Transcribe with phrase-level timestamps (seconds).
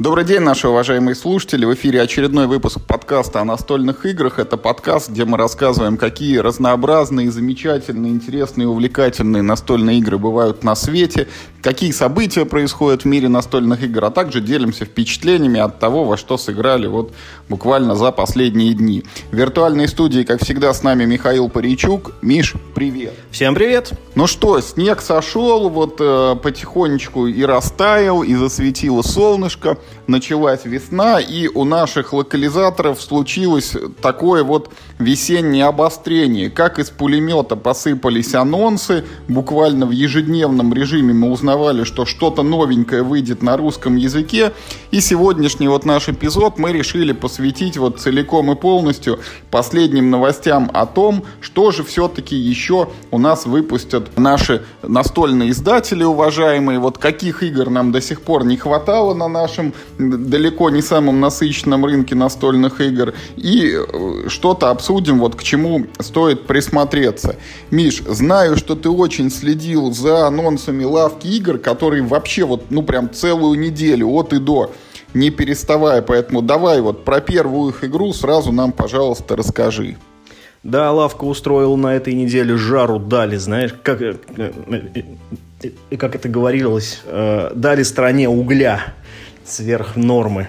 [0.00, 1.66] Добрый день, наши уважаемые слушатели.
[1.66, 4.38] В эфире очередной выпуск подкаста о настольных играх.
[4.38, 11.28] Это подкаст, где мы рассказываем, какие разнообразные, замечательные, интересные, увлекательные настольные игры бывают на свете,
[11.60, 16.38] какие события происходят в мире настольных игр, а также делимся впечатлениями от того, во что
[16.38, 17.12] сыграли вот
[17.50, 19.04] буквально за последние дни.
[19.30, 22.12] В виртуальной студии, как всегда, с нами Михаил Паричук.
[22.22, 23.12] Миш, привет.
[23.30, 23.92] Всем привет.
[24.14, 29.76] Ну что, снег сошел, вот э, потихонечку и растаял, и засветило солнышко
[30.10, 36.50] началась весна, и у наших локализаторов случилось такое вот весеннее обострение.
[36.50, 43.42] Как из пулемета посыпались анонсы, буквально в ежедневном режиме мы узнавали, что что-то новенькое выйдет
[43.42, 44.52] на русском языке,
[44.90, 49.20] и сегодняшний вот наш эпизод мы решили посвятить вот целиком и полностью
[49.50, 56.78] последним новостям о том, что же все-таки еще у нас выпустят наши настольные издатели, уважаемые,
[56.78, 61.84] вот каких игр нам до сих пор не хватало на нашем далеко не самом насыщенном
[61.84, 63.14] рынке настольных игр.
[63.36, 67.36] И э, что-то обсудим, вот к чему стоит присмотреться.
[67.70, 73.12] Миш, знаю, что ты очень следил за анонсами лавки игр, которые вообще вот, ну прям
[73.12, 74.72] целую неделю от и до
[75.12, 76.02] не переставая.
[76.02, 79.96] Поэтому давай вот про первую их игру сразу нам, пожалуйста, расскажи.
[80.62, 87.00] Да, лавка устроила на этой неделе жару дали, знаешь, как, э, э, как это говорилось,
[87.06, 88.94] дали стране угля
[89.50, 90.48] сверх нормы.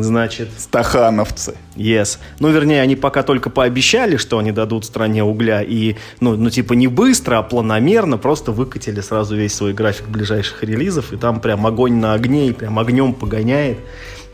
[0.00, 0.48] Значит...
[0.58, 1.54] Стахановцы.
[1.76, 2.18] Yes.
[2.40, 5.62] Ну, вернее, они пока только пообещали, что они дадут стране угля.
[5.62, 10.62] И, ну, ну, типа, не быстро, а планомерно просто выкатили сразу весь свой график ближайших
[10.64, 11.12] релизов.
[11.12, 13.78] И там прям огонь на огне, и прям огнем погоняет.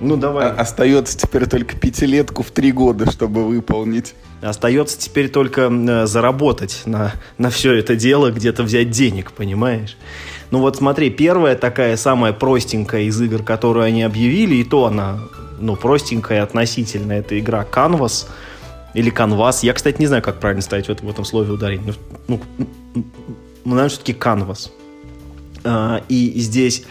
[0.01, 0.51] Ну, давай.
[0.51, 4.15] А остается теперь только пятилетку в три года, чтобы выполнить.
[4.43, 9.97] Остается теперь только э, заработать на, на все это дело, где-то взять денег, понимаешь?
[10.51, 15.21] Ну вот смотри, первая такая самая простенькая из игр, которую они объявили, и то она,
[15.59, 18.27] ну, простенькая относительно, это игра Canvas
[18.93, 19.61] или Canvas.
[19.63, 21.95] Я, кстати, не знаю, как правильно ставить в, этом, в этом слове ударение.
[22.29, 23.05] Ну, ну, ну
[23.65, 24.71] наверное, все-таки Canvas.
[25.65, 26.85] А, и здесь,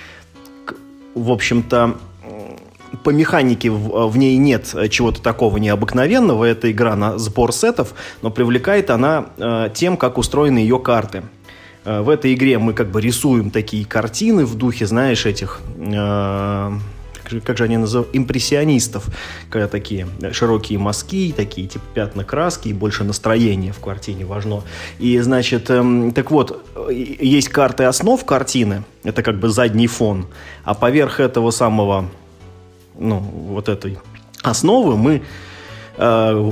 [1.13, 1.97] в общем-то,
[3.03, 6.45] по механике в, в ней нет чего-то такого необыкновенного.
[6.45, 11.23] Это игра на сбор сетов, но привлекает она э, тем, как устроены ее карты.
[11.85, 15.61] Э, в этой игре мы как бы рисуем такие картины в духе, знаешь, этих...
[15.77, 16.71] Э,
[17.45, 19.07] как же они называют, импрессионистов,
[19.49, 24.61] когда такие широкие мазки, такие типа пятна краски и больше настроения в картине важно.
[24.99, 30.27] И, значит, эм, так вот, есть карты основ картины, это как бы задний фон,
[30.65, 32.09] а поверх этого самого,
[32.97, 33.97] ну, вот этой
[34.41, 35.23] основы мы
[35.97, 36.51] э,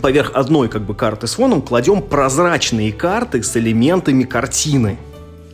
[0.00, 4.98] поверх одной как бы карты с фоном кладем прозрачные карты с элементами картины.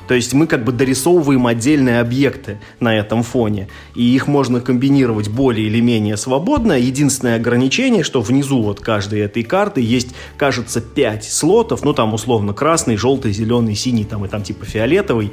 [0.06, 3.68] То есть мы как бы дорисовываем отдельные объекты на этом фоне.
[3.94, 6.74] И их можно комбинировать более или менее свободно.
[6.74, 11.84] Единственное ограничение, что внизу вот каждой этой карты есть, кажется, 5 слотов.
[11.84, 15.32] Ну, там условно красный, желтый, зеленый, синий, там и там типа фиолетовый.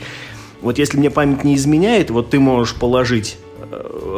[0.62, 3.38] Вот если мне память не изменяет, вот ты можешь положить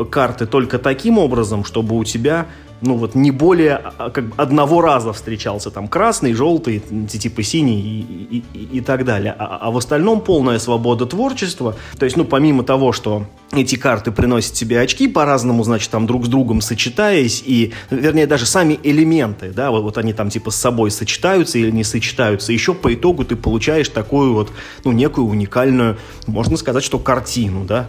[0.10, 2.48] карты только таким образом, чтобы у тебя
[2.84, 7.80] ну вот не более а, как бы одного раза встречался там красный, желтый, типа синий
[7.80, 9.34] и, и, и, так далее.
[9.38, 11.76] А, а в остальном полная свобода творчества.
[11.98, 16.26] То есть, ну, помимо того, что эти карты приносят себе очки по-разному, значит, там друг
[16.26, 20.56] с другом сочетаясь, и, вернее, даже сами элементы, да, вот, вот они там типа с
[20.56, 24.52] собой сочетаются или не сочетаются, еще по итогу ты получаешь такую вот,
[24.84, 25.98] ну, некую уникальную,
[26.28, 27.88] можно сказать, что картину, да.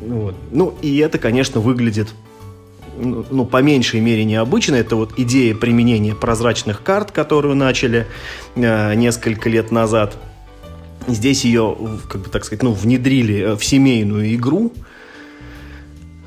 [0.00, 0.34] Вот.
[0.50, 2.08] Ну, и это, конечно, выглядит
[2.98, 4.74] ну, ну, по меньшей мере необычно.
[4.74, 8.06] Это вот идея применения прозрачных карт, которую начали
[8.56, 10.16] э, несколько лет назад.
[11.06, 11.76] Здесь ее,
[12.08, 14.72] как бы так сказать, ну, внедрили в семейную игру.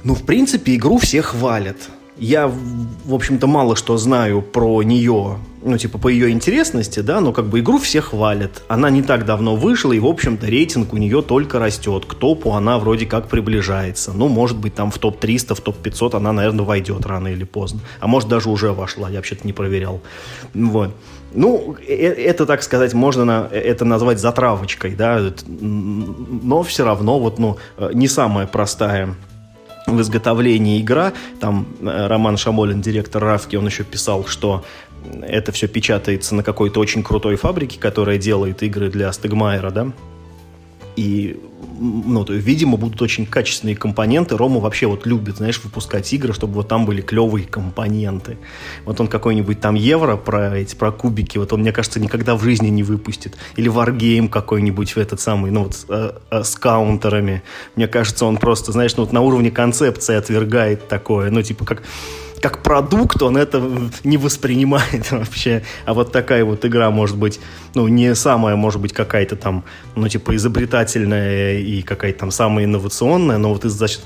[0.04, 1.78] Ну, в принципе, игру все хвалят.
[2.18, 7.32] Я, в общем-то, мало что знаю про нее, ну, типа, по ее интересности, да, но
[7.32, 8.64] как бы игру все хвалят.
[8.68, 12.06] Она не так давно вышла, и, в общем-то, рейтинг у нее только растет.
[12.06, 14.14] К топу она вроде как приближается.
[14.14, 17.80] Ну, может быть, там в топ-300, в топ-500 она, наверное, войдет рано или поздно.
[18.00, 20.02] А может, даже уже вошла, я вообще-то не проверял.
[20.54, 20.92] Вот.
[21.34, 27.40] Ну, э, это, так сказать, можно на, это назвать затравочкой, да, но все равно вот,
[27.40, 29.16] ну, э, не самая простая
[29.88, 31.14] в изготовлении игра.
[31.40, 34.64] Там э, Роман Шамолин, директор Равки, он еще писал, что
[35.22, 39.92] это все печатается на какой-то очень крутой фабрике, которая делает игры для Стегмайера, да?
[40.96, 41.40] И
[41.80, 44.38] ну, то, видимо, будут очень качественные компоненты.
[44.38, 48.38] Рома вообще вот любит, знаешь, выпускать игры, чтобы вот там были клевые компоненты.
[48.86, 52.44] Вот он какой-нибудь там евро про эти, про кубики, вот он, мне кажется, никогда в
[52.44, 53.38] жизни не выпустит.
[53.56, 57.44] Или Wargame какой-нибудь в этот самый, ну вот э, э, с каунтерами.
[57.76, 61.32] Мне кажется, он просто, знаешь, ну вот на уровне концепции отвергает такое.
[61.32, 61.84] Ну, типа как
[62.44, 63.64] как продукт он это
[64.04, 65.64] не воспринимает вообще.
[65.86, 67.40] А вот такая вот игра может быть,
[67.74, 69.64] ну, не самая, может быть, какая-то там,
[69.96, 74.02] ну, типа, изобретательная и какая-то там самая инновационная, но вот из за счет,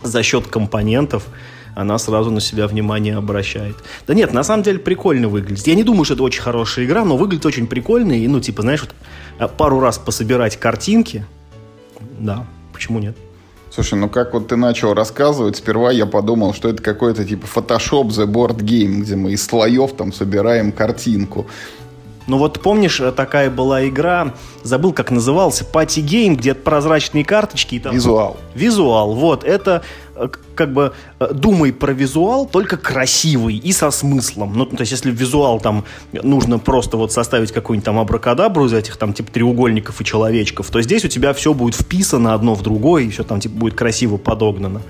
[0.00, 1.26] за счет компонентов
[1.74, 3.74] она сразу на себя внимание обращает.
[4.06, 5.66] Да нет, на самом деле прикольно выглядит.
[5.66, 8.12] Я не думаю, что это очень хорошая игра, но выглядит очень прикольно.
[8.12, 8.94] И, ну, типа, знаешь, вот
[9.40, 11.26] а, пару раз пособирать картинки,
[12.20, 13.16] да, почему нет?
[13.76, 18.08] Слушай, ну как вот ты начал рассказывать, сперва я подумал, что это какой-то типа Photoshop
[18.08, 21.46] The Board Game, где мы из слоев там собираем картинку.
[22.26, 27.76] Ну вот помнишь, э, такая была игра, забыл, как назывался, Party Game, где прозрачные карточки
[27.76, 27.94] и там...
[27.94, 28.36] Визуал.
[28.54, 29.82] Визуал, вот, это
[30.16, 34.54] э, как бы э, думай про визуал, только красивый и со смыслом.
[34.56, 38.96] Ну, то есть, если визуал там нужно просто вот составить какую-нибудь там абракадабру из этих
[38.96, 43.04] там типа треугольников и человечков, то здесь у тебя все будет вписано одно в другое,
[43.04, 44.82] и все там типа будет красиво подогнано.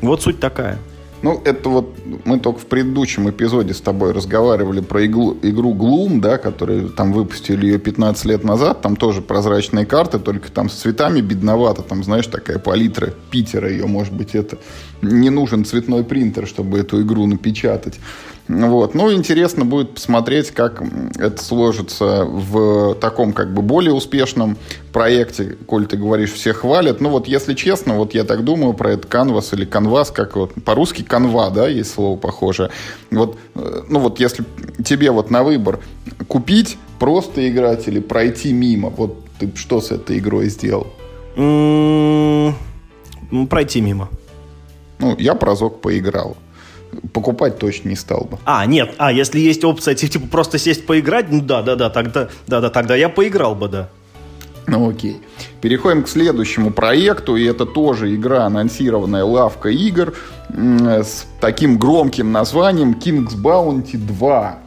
[0.00, 0.78] Вот суть такая.
[1.24, 6.20] Ну, это вот мы только в предыдущем эпизоде с тобой разговаривали про иглу, игру Gloom,
[6.20, 8.82] да, которую там выпустили ее 15 лет назад.
[8.82, 11.80] Там тоже прозрачные карты, только там с цветами бедновато.
[11.80, 14.58] Там, знаешь, такая палитра Питера ее, может быть, это
[15.00, 17.98] не нужен цветной принтер, чтобы эту игру напечатать.
[18.46, 18.94] Вот.
[18.94, 20.82] Ну, интересно будет посмотреть, как
[21.18, 24.58] это сложится в таком как бы более успешном
[24.92, 27.00] проекте, коль ты говоришь, все хвалят.
[27.00, 30.52] Ну, вот если честно, вот я так думаю про это канвас или канвас, как вот
[30.62, 32.70] по-русски канва, да, есть слово похожее.
[33.10, 34.44] Вот, э, ну вот если
[34.84, 35.80] тебе вот на выбор
[36.28, 40.88] купить, просто играть или пройти мимо, вот ты что с этой игрой сделал?
[43.48, 44.10] Пройти мимо.
[44.98, 46.36] Ну, я прозок поиграл
[47.12, 48.38] покупать точно не стал бы.
[48.44, 52.28] А, нет, а если есть опция, типа, просто сесть поиграть, ну да, да, да, тогда,
[52.46, 53.88] да, да, тогда я поиграл бы, да.
[54.66, 55.20] Ну окей.
[55.60, 60.14] Переходим к следующему проекту, и это тоже игра, анонсированная лавка игр
[60.48, 64.58] с таким громким названием King's Bounty 2.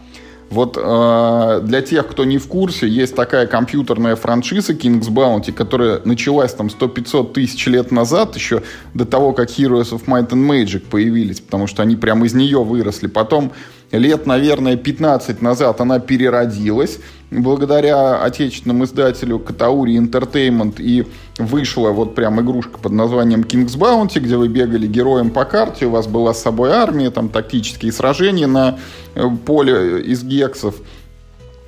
[0.50, 6.00] Вот э, для тех, кто не в курсе, есть такая компьютерная франшиза King's Bounty, которая
[6.06, 8.64] началась там 100-500 тысяч лет назад, еще
[8.94, 12.64] до того, как Heroes of Might and Magic появились, потому что они прямо из нее
[12.64, 13.08] выросли.
[13.08, 13.52] Потом
[13.92, 17.00] лет, наверное, 15 назад она переродилась
[17.32, 21.06] благодаря отечественному издателю Катаури Entertainment и
[21.38, 25.92] вышла вот прям игрушка под названием King's Bounty, где вы бегали героем по карте, у
[25.92, 28.80] вас была с собой армия, там тактические сражения на
[29.16, 30.76] э, поле из гексов.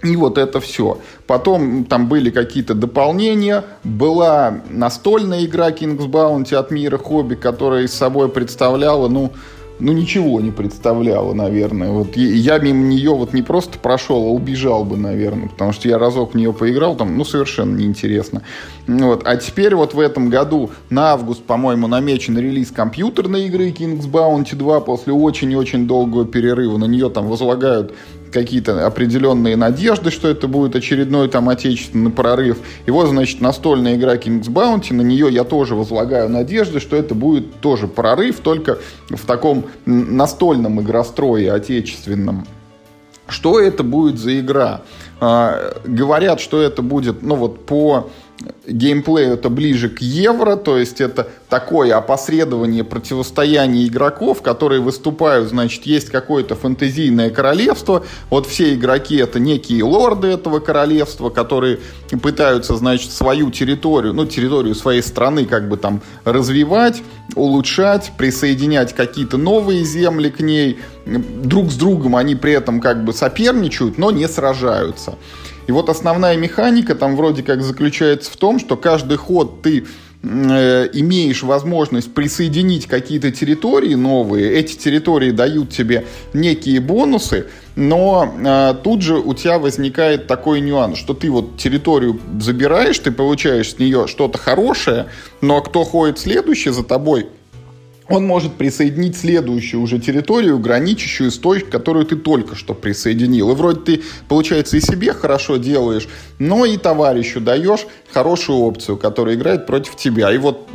[0.02, 1.00] И вот это все.
[1.28, 3.66] Потом там были какие-то дополнения.
[3.84, 9.34] Была настольная игра King's Bounty от мира хобби, которая из собой представляла, ну,
[9.80, 11.90] ну, ничего не представляла, наверное.
[11.90, 15.98] Вот я мимо нее вот не просто прошел, а убежал бы, наверное, потому что я
[15.98, 18.42] разок в нее поиграл, там, ну, совершенно неинтересно.
[18.88, 19.24] Вот.
[19.26, 24.56] А теперь вот в этом году на август, по-моему, намечен релиз компьютерной игры King's Bounty
[24.56, 26.78] 2 после очень-очень долгого перерыва.
[26.78, 27.94] На нее там возлагают
[28.32, 32.60] какие-то определенные надежды, что это будет очередной там отечественный прорыв.
[32.86, 37.16] И вот, значит, настольная игра King's Bounty, на нее я тоже возлагаю надежды, что это
[37.16, 38.80] будет тоже прорыв, только
[39.10, 42.46] в таком настольном игрострое отечественном.
[43.28, 44.82] Что это будет за игра?
[45.20, 48.10] А, говорят, что это будет, ну вот по
[48.68, 55.86] геймплею это ближе к евро, то есть это такое опосредование противостояния игроков, которые выступают, значит,
[55.86, 61.80] есть какое-то фэнтезийное королевство, вот все игроки это некие лорды этого королевства, которые
[62.22, 67.02] пытаются, значит, свою территорию, ну, территорию своей страны как бы там развивать,
[67.36, 73.14] улучшать, присоединять какие-то новые земли к ней, друг с другом они при этом как бы
[73.14, 75.16] соперничают, но не сражаются.
[75.70, 79.86] И вот основная механика там вроде как заключается в том, что каждый ход ты
[80.24, 88.74] э, имеешь возможность присоединить какие-то территории новые, эти территории дают тебе некие бонусы, но э,
[88.84, 93.78] тут же у тебя возникает такой нюанс, что ты вот территорию забираешь, ты получаешь с
[93.78, 95.06] нее что-то хорошее,
[95.40, 97.28] но кто ходит следующий за тобой,
[98.10, 103.52] он может присоединить следующую уже территорию, граничащую с той, которую ты только что присоединил.
[103.52, 106.08] И вроде ты, получается, и себе хорошо делаешь,
[106.40, 110.34] но и товарищу даешь хорошую опцию, которая играет против тебя.
[110.34, 110.68] И вот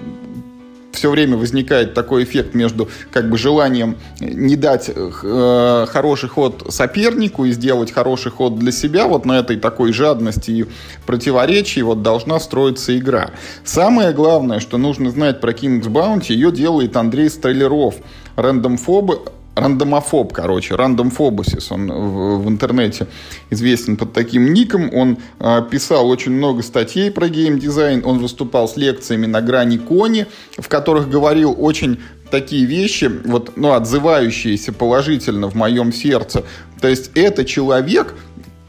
[1.04, 7.44] все время возникает такой эффект между как бы желанием не дать э, хороший ход сопернику
[7.44, 9.06] и сделать хороший ход для себя.
[9.06, 10.66] Вот на этой такой жадности и
[11.04, 13.32] противоречии вот должна строиться игра.
[13.64, 17.96] Самое главное, что нужно знать про King's Bounty, ее делает Андрей Столяров,
[18.37, 23.06] рандомфоб, рандомофоб, короче, рандомфобусис, он в, в интернете
[23.50, 28.76] известен под таким ником, он э, писал очень много статей про геймдизайн, он выступал с
[28.76, 30.26] лекциями на грани кони,
[30.58, 31.99] в которых говорил очень
[32.30, 36.44] такие вещи, вот, ну, отзывающиеся положительно в моем сердце.
[36.80, 38.14] То есть это человек,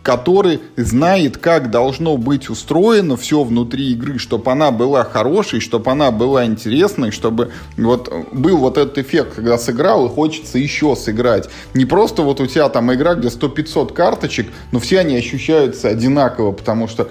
[0.06, 6.12] который знает, как должно быть устроено все внутри игры, чтобы она была хорошей, чтобы она
[6.12, 11.50] была интересной, чтобы вот был вот этот эффект, когда сыграл и хочется еще сыграть.
[11.74, 16.52] Не просто вот у тебя там игра, где 100-500 карточек, но все они ощущаются одинаково,
[16.52, 17.10] потому что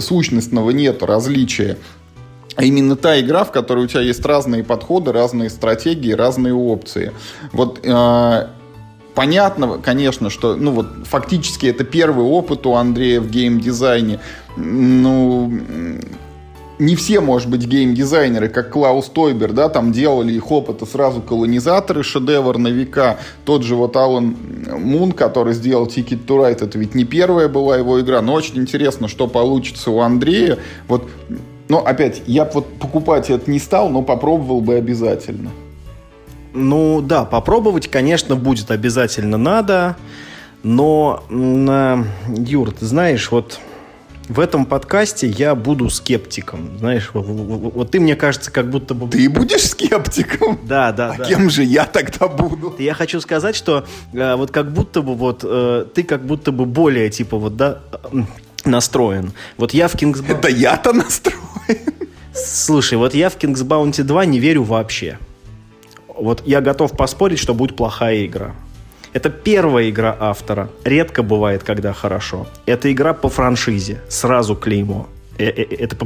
[0.00, 1.78] сущностного нет различия.
[2.56, 7.12] А именно та игра, в которой у тебя есть разные подходы, разные стратегии, разные опции.
[7.52, 8.46] Вот э,
[9.14, 14.20] понятно, конечно, что, ну вот, фактически это первый опыт у Андрея в геймдизайне.
[14.56, 15.52] Ну,
[16.78, 22.02] не все, может быть, геймдизайнеры, как Клаус Тойбер, да, там делали их опыты сразу колонизаторы,
[22.02, 23.18] шедевр на века.
[23.44, 24.36] Тот же вот Алан
[24.70, 28.56] Мун, который сделал Ticket to Ride, это ведь не первая была его игра, но очень
[28.56, 30.58] интересно, что получится у Андрея.
[30.88, 31.08] Вот,
[31.68, 35.50] но опять, я вот покупать это не стал, но попробовал бы обязательно.
[36.54, 39.96] Ну да, попробовать, конечно, будет обязательно надо,
[40.62, 41.24] но,
[42.28, 43.58] Юр, ты знаешь, вот
[44.28, 46.78] в этом подкасте я буду скептиком.
[46.78, 49.10] Знаешь, вот, вот ты, мне кажется, как будто бы...
[49.10, 50.58] Ты будешь скептиком?
[50.62, 51.24] Да, да, а да.
[51.24, 52.74] кем же я тогда буду?
[52.78, 56.64] Я хочу сказать, что э, вот как будто бы вот э, ты как будто бы
[56.64, 57.80] более, типа, вот, да,
[58.64, 59.32] настроен.
[59.58, 61.38] Вот я в King's Это я-то настроен.
[62.32, 65.18] Слушай, вот я в King's Bounty 2 не верю вообще.
[66.16, 68.54] Вот я готов поспорить, что будет плохая игра.
[69.14, 70.68] Это первая игра автора.
[70.84, 72.46] Редко бывает, когда хорошо.
[72.66, 74.00] Это игра по франшизе.
[74.08, 75.06] Сразу клеймо.
[75.38, 75.96] Э, э, э, это,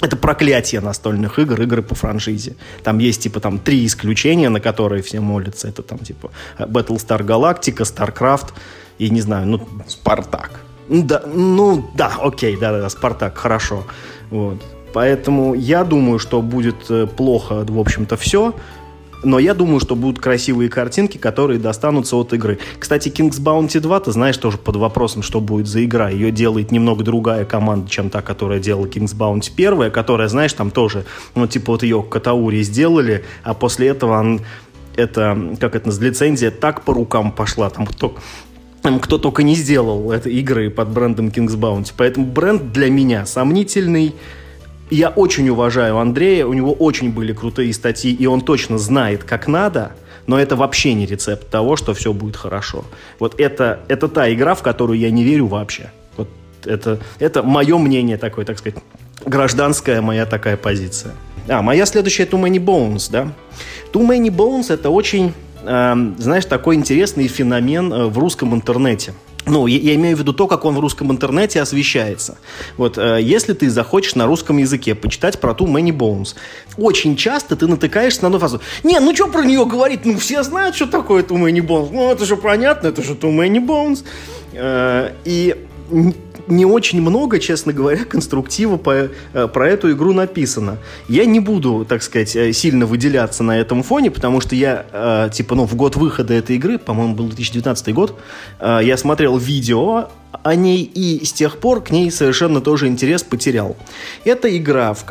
[0.00, 2.56] это проклятие настольных игр, игры по франшизе.
[2.82, 5.68] Там есть, типа, там три исключения, на которые все молятся.
[5.68, 8.52] Это там, типа, Battlestar Galactica, StarCraft
[8.98, 9.68] и, не знаю, ну...
[9.86, 10.60] Спартак.
[10.88, 13.84] Да, ну, да, окей, да-да-да, Спартак, хорошо.
[14.30, 14.62] Вот.
[14.94, 18.54] Поэтому я думаю, что будет плохо, в общем-то, все.
[19.22, 22.58] Но я думаю, что будут красивые картинки, которые достанутся от игры.
[22.78, 26.08] Кстати, King's Bounty 2, ты знаешь, тоже под вопросом, что будет за игра.
[26.08, 30.70] Ее делает немного другая команда, чем та, которая делала King's Bounty 1, которая, знаешь, там
[30.70, 34.40] тоже, ну, типа вот ее Катаури сделали, а после этого он,
[34.96, 38.16] это, как это называется, лицензия так по рукам пошла, там кто,
[39.02, 41.92] кто только не сделал это игры под брендом King's Bounty.
[41.96, 44.14] Поэтому бренд для меня сомнительный,
[44.90, 49.46] я очень уважаю Андрея, у него очень были крутые статьи, и он точно знает, как
[49.46, 49.92] надо,
[50.26, 52.84] но это вообще не рецепт того, что все будет хорошо.
[53.18, 55.90] Вот это, это та игра, в которую я не верю вообще.
[56.16, 56.28] Вот
[56.64, 58.80] это, это мое мнение такое, так сказать,
[59.24, 61.14] гражданская моя такая позиция.
[61.48, 63.32] А, моя следующая Too Many Bones, да?
[63.92, 65.32] Too Many Bones это очень,
[65.62, 69.14] э, знаешь, такой интересный феномен э, в русском интернете.
[69.46, 72.38] Ну, я, я имею в виду то, как он в русском интернете освещается.
[72.76, 76.36] Вот, э, если ты захочешь на русском языке почитать про ту Мэнни Боунс,
[76.76, 78.60] очень часто ты натыкаешься на одну фразу.
[78.82, 80.04] Не, ну что про нее говорить?
[80.04, 81.90] Ну, все знают, что такое ту Мэнни Боунс.
[81.90, 84.04] Ну, это же понятно, это же ту Мэнни Боунс.
[84.52, 85.56] Э, и
[86.50, 90.78] не очень много, честно говоря, конструктива по, э, про эту игру написано.
[91.08, 95.30] Я не буду, так сказать, э, сильно выделяться на этом фоне, потому что я, э,
[95.32, 98.18] типа, ну, в год выхода этой игры, по-моему, был 2019 год,
[98.60, 100.08] я смотрел видео
[100.42, 103.76] о ней, и с тех пор к ней совершенно тоже интерес потерял.
[104.24, 105.04] Это игра, в,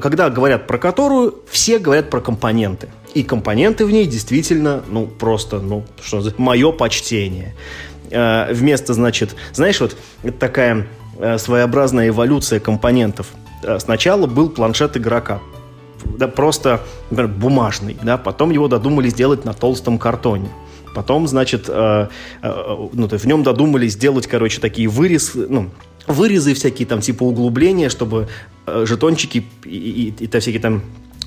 [0.00, 2.88] когда говорят про которую, все говорят про компоненты.
[3.14, 7.54] И компоненты в ней действительно, ну, просто, ну, что мое почтение.
[8.10, 9.96] Э, вместо, значит, знаешь, вот
[10.38, 10.86] такая
[11.18, 13.28] э, своеобразная эволюция компонентов.
[13.62, 15.40] Э, сначала был планшет игрока,
[16.04, 16.80] да, просто
[17.10, 20.48] например, бумажный, да, потом его додумали сделать на толстом картоне.
[20.94, 22.08] Потом, значит, э,
[22.42, 25.70] э, ну, то в нем додумали сделать, короче, такие вырезы, ну,
[26.06, 28.28] вырезы всякие там, типа углубления, чтобы
[28.66, 30.82] э, жетончики и, и, и, и всякие там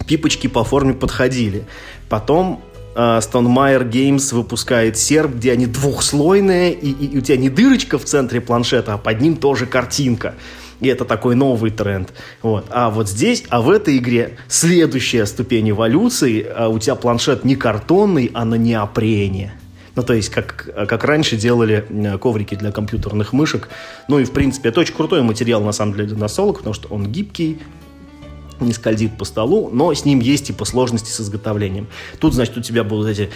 [0.08, 1.66] пипочки по форме подходили.
[2.08, 2.62] Потом
[2.98, 8.06] Stonemaier Games выпускает серп, где они двухслойные, и, и, и у тебя не дырочка в
[8.06, 10.34] центре планшета, а под ним тоже картинка.
[10.80, 12.14] И это такой новый тренд.
[12.42, 12.66] Вот.
[12.70, 17.56] А вот здесь, а в этой игре следующая ступень эволюции, а у тебя планшет не
[17.56, 19.54] картонный, а на неопрене.
[19.96, 21.84] Ну, то есть, как, как раньше делали
[22.22, 23.70] коврики для компьютерных мышек.
[24.08, 26.88] Ну, и, в принципе, это очень крутой материал, на самом деле, для настолок, потому что
[26.90, 27.60] он гибкий,
[28.62, 31.88] не скользит по столу, но с ним есть типа сложности с изготовлением.
[32.20, 33.30] Тут, значит, у тебя будут эти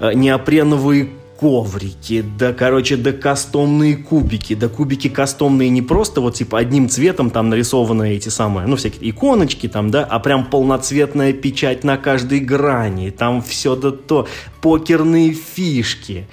[0.00, 6.58] э, неопреновые коврики, да, короче, да кастомные кубики, да кубики кастомные не просто вот типа
[6.58, 11.84] одним цветом там нарисованы эти самые, ну, всякие иконочки там, да, а прям полноцветная печать
[11.84, 14.28] на каждой грани, там все да то,
[14.60, 16.28] покерные фишки,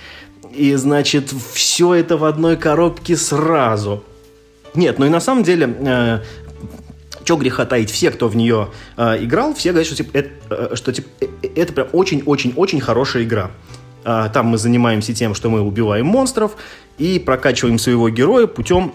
[0.56, 4.04] и, значит, все это в одной коробке сразу.
[4.74, 6.20] Нет, ну и на самом деле, э,
[7.24, 10.75] что греха таить, все, кто в нее э, играл, все говорят, что, типа, это, э,
[10.75, 11.10] что типа,
[11.56, 13.51] это прям очень-очень-очень хорошая игра.
[14.04, 16.56] Э, там мы занимаемся тем, что мы убиваем монстров
[16.98, 18.94] и прокачиваем своего героя путем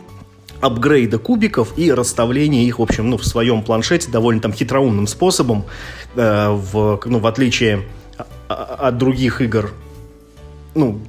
[0.60, 5.64] апгрейда кубиков и расставления их, в общем, ну, в своем планшете довольно там хитроумным способом,
[6.14, 7.82] э, в, ну, в отличие
[8.48, 9.72] от других игр,
[10.74, 11.00] ну,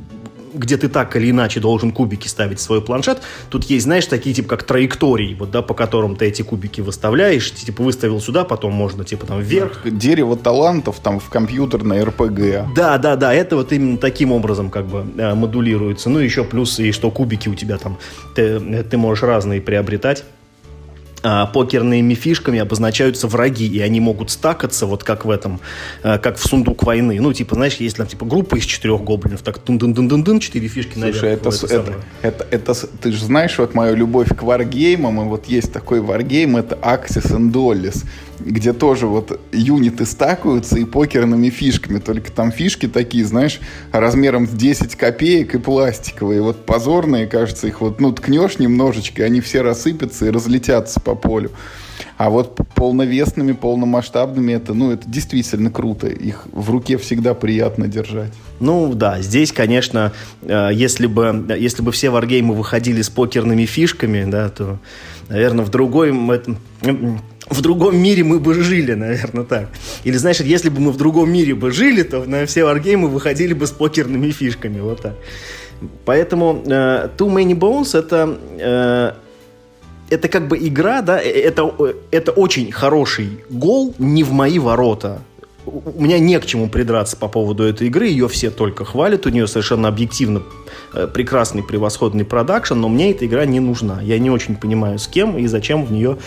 [0.53, 4.33] где ты так или иначе должен кубики ставить в свой планшет, тут есть, знаешь, такие
[4.35, 8.73] типа как траектории, вот, да, по которым ты эти кубики выставляешь, типа выставил сюда, потом
[8.73, 9.81] можно типа там вверх.
[9.85, 12.73] Дерево талантов там в компьютерной РПГ.
[12.75, 16.09] Да, да, да, это вот именно таким образом как бы э, модулируется.
[16.09, 17.97] Ну, еще плюс и что кубики у тебя там,
[18.35, 20.23] ты, ты можешь разные приобретать
[21.21, 25.59] покерными фишками обозначаются враги, и они могут стакаться, вот как в этом,
[26.03, 27.19] а, как в сундук войны.
[27.19, 30.23] Ну, типа, знаешь, если там, типа, группа из четырех гоблинов, так тун дун дун дун
[30.23, 31.17] дун четыре фишки наверх.
[31.17, 35.25] Слушай, это, это, это, это, это, ты же знаешь, вот мою любовь к варгеймам, и
[35.25, 38.05] вот есть такой варгейм, это Axis and Dollis
[38.39, 43.59] где тоже вот юниты стакаются и покерными фишками, только там фишки такие, знаешь,
[43.91, 49.25] размером в 10 копеек и пластиковые, вот позорные, кажется, их вот, ну, ткнешь немножечко, и
[49.25, 51.51] они все рассыпятся и разлетятся по полю.
[52.17, 56.07] А вот полновесными, полномасштабными это, ну, это действительно круто.
[56.07, 58.33] Их в руке всегда приятно держать.
[58.59, 64.29] Ну да, здесь, конечно, э, если бы, если бы все варгеймы выходили с покерными фишками,
[64.29, 64.79] да, то,
[65.29, 66.11] наверное, в другой
[67.49, 69.69] в другом мире мы бы жили, наверное, так.
[70.03, 73.53] Или, знаешь, если бы мы в другом мире бы жили, то на все варгеймы выходили
[73.53, 75.15] бы с покерными фишками, вот так.
[76.05, 79.11] Поэтому э, Too Many Bones это, э,
[80.09, 81.71] это как бы игра, да, э, это,
[82.11, 85.21] это очень хороший гол не в мои ворота
[85.67, 89.29] у меня не к чему придраться по поводу этой игры, ее все только хвалят, у
[89.29, 90.43] нее совершенно объективно
[90.93, 94.01] э, прекрасный, превосходный продакшн, но мне эта игра не нужна.
[94.01, 96.17] Я не очень понимаю, с кем и зачем в нее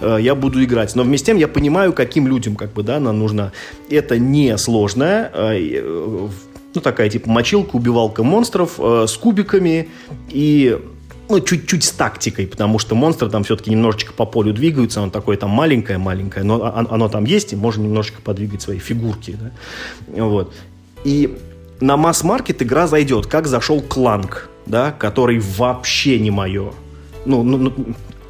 [0.00, 0.94] э, я буду играть.
[0.94, 3.52] Но вместе с тем я понимаю, каким людям как бы, да, она нужна.
[3.88, 6.28] Это не сложная, э, э,
[6.74, 9.88] ну, такая типа мочилка, убивалка монстров э, с кубиками
[10.28, 10.78] и
[11.30, 15.36] ну, чуть-чуть с тактикой, потому что монстры там все-таки немножечко по полю двигаются, он такое
[15.36, 20.24] там маленькое-маленькое, но оно там есть, и можно немножечко подвигать свои фигурки, да?
[20.24, 20.52] вот.
[21.04, 21.38] И
[21.80, 26.72] на масс-маркет игра зайдет, как зашел Кланк, да, который вообще не мое.
[27.24, 27.74] Ну, ну, ну,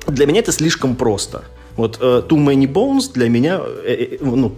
[0.06, 1.44] для меня это слишком просто.
[1.76, 4.54] Вот uh, Too Many Bones для меня, э, э, ну,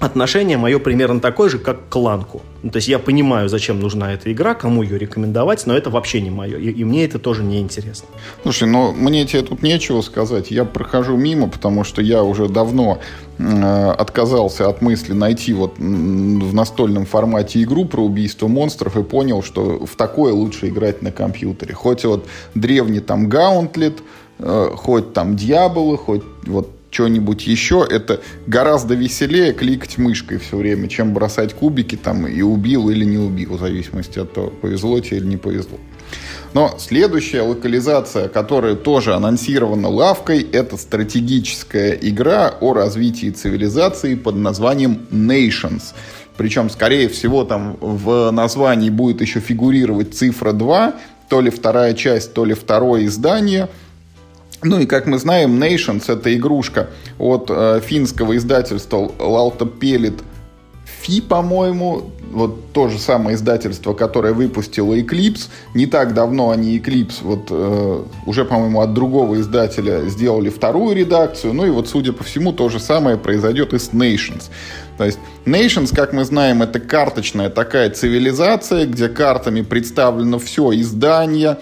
[0.00, 2.42] отношение мое примерно такое же, как к Ланку.
[2.62, 6.20] Ну, то есть я понимаю, зачем нужна эта игра, кому ее рекомендовать, но это вообще
[6.20, 6.58] не мое.
[6.58, 8.08] И, и мне это тоже не интересно.
[8.42, 10.50] Слушай, ну мне тебе тут нечего сказать.
[10.50, 13.00] Я прохожу мимо, потому что я уже давно
[13.38, 19.42] э, отказался от мысли найти вот в настольном формате игру про убийство монстров и понял,
[19.42, 21.74] что в такое лучше играть на компьютере.
[21.74, 24.02] Хоть вот древний там Гаунтлет,
[24.38, 30.88] э, хоть там Дьяволы, хоть вот что-нибудь еще, это гораздо веселее кликать мышкой все время,
[30.88, 35.16] чем бросать кубики там и убил или не убил, в зависимости от того, повезло тебе
[35.16, 35.78] или не повезло.
[36.52, 45.06] Но следующая локализация, которая тоже анонсирована лавкой, это стратегическая игра о развитии цивилизации под названием
[45.10, 45.94] Nations.
[46.36, 50.94] Причем, скорее всего, там в названии будет еще фигурировать цифра 2,
[51.30, 53.70] то ли вторая часть, то ли второе издание–
[54.62, 60.22] ну и, как мы знаем, Nations— это игрушка от э, финского издательства Лалтапелит
[61.02, 62.10] Фи, по-моему.
[62.30, 65.48] Вот то же самое издательство, которое выпустило Eclipse.
[65.74, 71.52] Не так давно они Eclipse, вот э, уже, по-моему, от другого издателя сделали вторую редакцию.
[71.52, 74.44] Ну и вот, судя по всему, то же самое произойдет и с Nations.
[74.96, 81.58] То есть Nations, как мы знаем, это карточная такая цивилизация, где картами представлено все издание,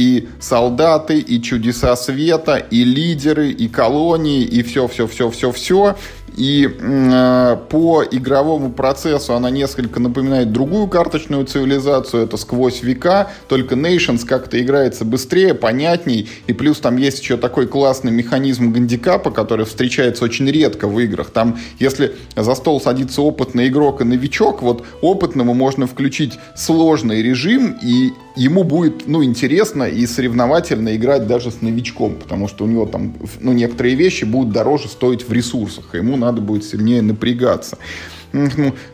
[0.00, 5.94] и солдаты, и чудеса света, и лидеры, и колонии, и все-все-все-все-все.
[6.36, 12.22] И э, по игровому процессу она несколько напоминает другую карточную цивилизацию.
[12.22, 13.30] Это сквозь века.
[13.46, 16.30] Только Nations как-то играется быстрее, понятней.
[16.46, 21.28] И плюс там есть еще такой классный механизм гандикапа, который встречается очень редко в играх.
[21.30, 27.76] Там, если за стол садится опытный игрок и новичок, вот опытному можно включить сложный режим,
[27.82, 32.86] и ему будет, ну, интересно и соревновательно играть даже с новичком, потому что у него
[32.86, 37.78] там, ну, некоторые вещи будут дороже стоить в ресурсах, ему надо будет сильнее напрягаться.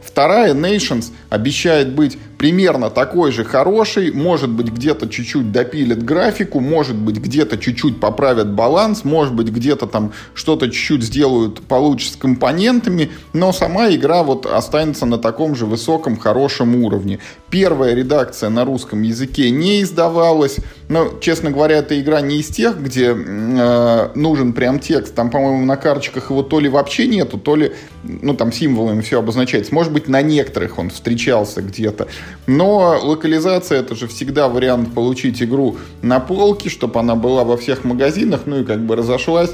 [0.02, 6.96] Вторая Nations обещает быть примерно такой же хороший, может быть где-то чуть-чуть допилят графику, может
[6.96, 13.10] быть где-то чуть-чуть поправят баланс, может быть где-то там что-то чуть-чуть сделают получше с компонентами,
[13.32, 17.18] но сама игра вот останется на таком же высоком, хорошем уровне.
[17.50, 20.56] Первая редакция на русском языке не издавалась,
[20.88, 25.64] но, честно говоря, эта игра не из тех, где э, нужен прям текст, там, по-моему,
[25.64, 27.72] на карточках его то ли вообще нету, то ли,
[28.02, 29.74] ну, там символами все обозначается.
[29.74, 32.08] Может быть, на некоторых он встречался где-то.
[32.46, 37.84] Но локализация это же всегда вариант получить игру на полке, чтобы она была во всех
[37.84, 39.52] магазинах, ну и как бы разошлась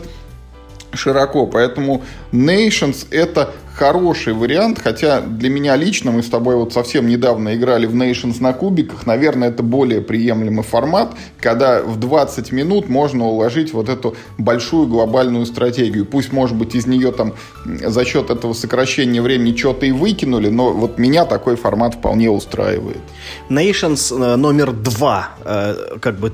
[0.95, 1.47] широко.
[1.47, 2.03] Поэтому
[2.33, 7.87] Nations это хороший вариант, хотя для меня лично, мы с тобой вот совсем недавно играли
[7.87, 13.73] в Nations на кубиках, наверное, это более приемлемый формат, когда в 20 минут можно уложить
[13.73, 16.05] вот эту большую глобальную стратегию.
[16.05, 20.73] Пусть, может быть, из нее там за счет этого сокращения времени что-то и выкинули, но
[20.73, 23.01] вот меня такой формат вполне устраивает.
[23.49, 26.33] Nations э, номер два, э, как бы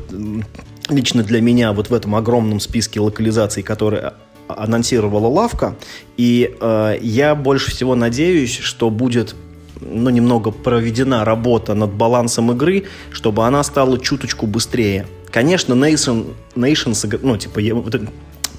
[0.88, 4.12] лично для меня вот в этом огромном списке локализаций, которые
[4.48, 5.76] анонсировала лавка,
[6.16, 9.34] и э, я больше всего надеюсь, что будет
[9.80, 15.06] ну, немного проведена работа над балансом игры, чтобы она стала чуточку быстрее.
[15.30, 17.60] Конечно, Nation, Nations, ну, типа,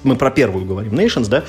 [0.02, 1.44] мы про первую говорим, Nations, да,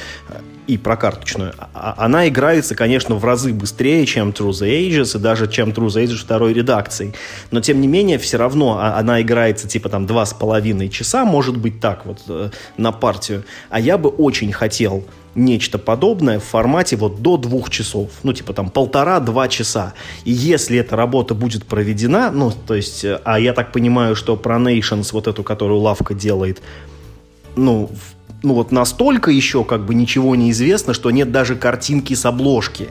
[0.67, 5.17] и про карточную, а, а, она играется, конечно, в разы быстрее, чем True the Ages,
[5.17, 7.13] и даже чем True the Ages второй редакции.
[7.51, 11.25] Но, тем не менее, все равно а, она играется, типа, там, два с половиной часа,
[11.25, 13.43] может быть, так вот, э, на партию.
[13.69, 15.03] А я бы очень хотел
[15.35, 19.93] нечто подобное в формате вот до двух часов, ну, типа там полтора-два часа.
[20.25, 24.35] И если эта работа будет проведена, ну, то есть, э, а я так понимаю, что
[24.37, 26.61] про Nations, вот эту, которую Лавка делает,
[27.55, 27.89] ну,
[28.43, 32.89] ну вот настолько еще как бы ничего не известно, что нет даже картинки с обложки.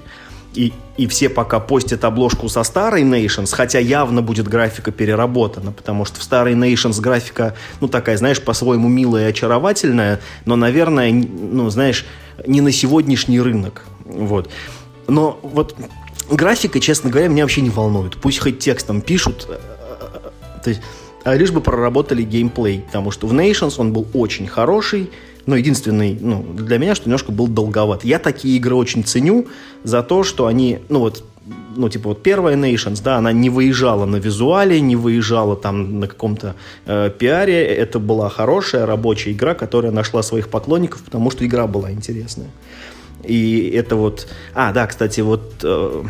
[0.53, 6.05] И, и все пока постят обложку со старой Nations, хотя явно будет графика переработана, потому
[6.05, 11.71] что в старой Nations графика, ну, такая, знаешь, по-своему милая и очаровательная, но, наверное, ну,
[11.71, 12.05] знаешь,
[12.49, 13.85] не на сегодняшний рынок.
[14.05, 14.51] Вот.
[15.07, 15.77] Но вот
[16.29, 18.17] графика, честно говоря, меня вообще не волнует.
[18.17, 20.83] Пусть хоть текстом пишут, э, э, э, то есть,
[21.23, 25.11] а лишь бы проработали геймплей, потому что в Nations он был очень хороший,
[25.51, 28.05] но единственный, ну, для меня, что немножко был долговат.
[28.05, 29.49] Я такие игры очень ценю
[29.83, 31.25] за то, что они, ну, вот,
[31.77, 36.07] ну, типа, вот первая Nations, да, она не выезжала на визуале, не выезжала там на
[36.07, 36.55] каком-то
[36.87, 37.65] э, пиаре.
[37.65, 42.51] Это была хорошая рабочая игра, которая нашла своих поклонников, потому что игра была интересная.
[43.25, 44.29] И это вот...
[44.55, 45.43] А, да, кстати, вот...
[45.65, 46.05] Э,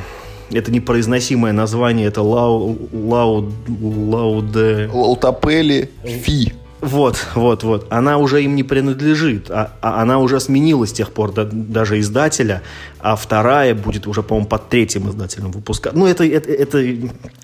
[0.53, 2.77] это непроизносимое название, это Лау...
[2.93, 3.51] Лау...
[3.81, 4.91] Лауде...
[4.93, 6.60] Лаутапели Фи.
[6.81, 7.87] Вот, вот, вот.
[7.91, 12.01] Она уже им не принадлежит, а, а она уже сменилась с тех пор да, даже
[12.01, 12.63] издателя,
[13.01, 15.93] а вторая будет уже, по-моему, под третьим издателем выпускать.
[15.93, 16.79] Ну, это, это, это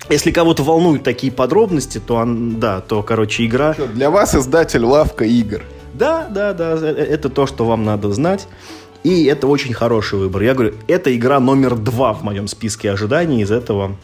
[0.09, 3.73] если кого-то волнуют такие подробности, то, он, да, то, короче, игра...
[3.73, 5.61] Что, для вас издатель лавка игр.
[5.93, 8.47] Да, да, да, э, э, это то, что вам надо знать.
[9.03, 10.41] И это очень хороший выбор.
[10.41, 13.95] Я говорю, это игра номер два в моем списке ожиданий из этого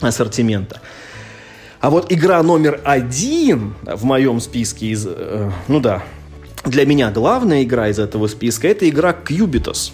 [0.00, 0.80] ассортимента.
[1.82, 5.04] А вот игра номер один в моем списке из...
[5.04, 6.04] Э, ну да,
[6.64, 9.90] для меня главная игра из этого списка это игра Cubitus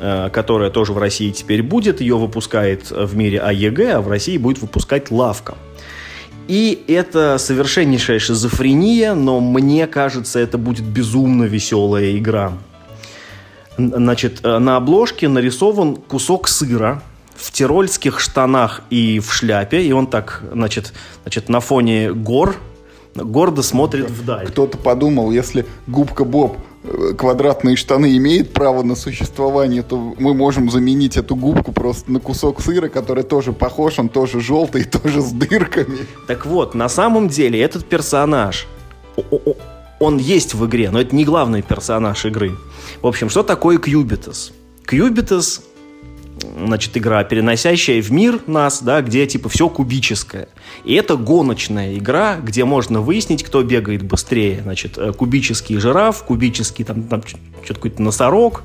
[0.00, 2.00] э, которая тоже в России теперь будет.
[2.00, 5.54] Ее выпускает в мире АЕГ, а в России будет выпускать Лавка.
[6.48, 12.52] И это совершеннейшая шизофрения, но мне кажется, это будет безумно веселая игра.
[13.76, 17.00] Значит, э, на обложке нарисован кусок сыра,
[17.38, 22.56] в тирольских штанах и в шляпе, и он так, значит, значит на фоне гор
[23.14, 24.48] гордо смотрит вдаль.
[24.48, 30.70] Кто-то подумал, если губка Боб э, квадратные штаны имеет право на существование, то мы можем
[30.70, 35.32] заменить эту губку просто на кусок сыра, который тоже похож, он тоже желтый, тоже с
[35.32, 36.06] дырками.
[36.26, 38.66] Так вот, на самом деле этот персонаж,
[40.00, 42.52] он есть в игре, но это не главный персонаж игры.
[43.02, 44.52] В общем, что такое Кьюбитас?
[44.86, 45.62] Кьюбитас
[46.56, 50.48] значит, игра, переносящая в мир нас, да, где, типа, все кубическое.
[50.84, 54.60] И это гоночная игра, где можно выяснить, кто бегает быстрее.
[54.62, 58.62] Значит, э, кубический жираф, кубический, там, там что-то какой-то носорог,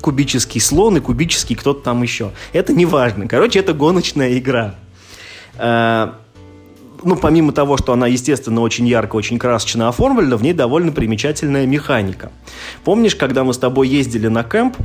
[0.00, 2.32] кубический слон и кубический кто-то там еще.
[2.52, 3.28] Это не важно.
[3.28, 4.74] Короче, это гоночная игра.
[7.04, 11.66] Ну, помимо того, что она, естественно, очень ярко, очень красочно оформлена, в ней довольно примечательная
[11.66, 12.32] механика.
[12.82, 14.76] Помнишь, когда мы с тобой ездили на camp,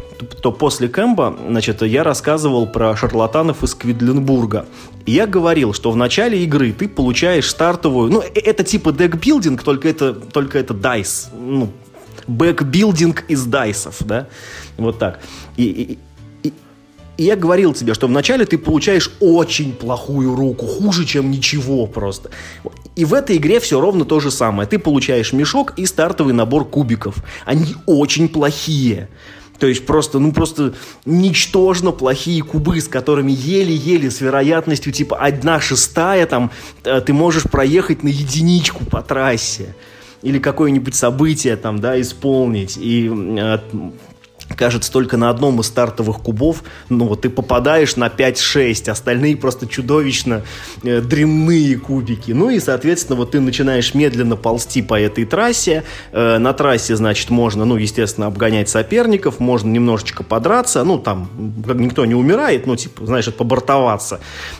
[0.42, 4.66] то после camp а, значит, я рассказывал про шарлатанов из Кведлинбурга.
[5.06, 9.64] И я говорил, что в начале игры ты получаешь стартовую, ну, э, это типа deckbuilding,
[9.64, 11.70] только это, только это dice, ну,
[12.28, 14.28] bagbuilding из dice ов, да,
[14.78, 15.20] вот так.
[15.58, 16.00] И, и,
[17.20, 22.30] и я говорил тебе, что вначале ты получаешь очень плохую руку, хуже, чем ничего просто.
[22.96, 24.70] И в этой игре все ровно то же самое.
[24.70, 27.18] Ты получаешь мешок и стартовый набор кубиков.
[27.44, 29.10] Они очень плохие.
[29.60, 35.60] То есть просто, ну просто ничтожно плохие кубы, с которыми еле-еле с вероятностью типа одна
[35.60, 36.52] шестая там
[36.86, 39.76] э, ты можешь проехать на единичку по трассе
[40.22, 42.78] или какое-нибудь событие там, да, исполнить.
[42.78, 43.58] И э,
[44.56, 49.68] кажется, только на одном из стартовых кубов, ну, вот ты попадаешь на 5-6, остальные просто
[49.68, 50.44] чудовищно
[50.84, 52.32] э, дрянные кубики.
[52.32, 55.84] Ну и, соответственно, вот ты начинаешь медленно ползти по этой трассе.
[56.12, 61.30] Э, на трассе, значит, можно, ну, естественно, обгонять соперников, можно немножечко подраться, ну, там
[61.76, 64.20] никто не умирает, ну, типа, знаешь, побортоваться.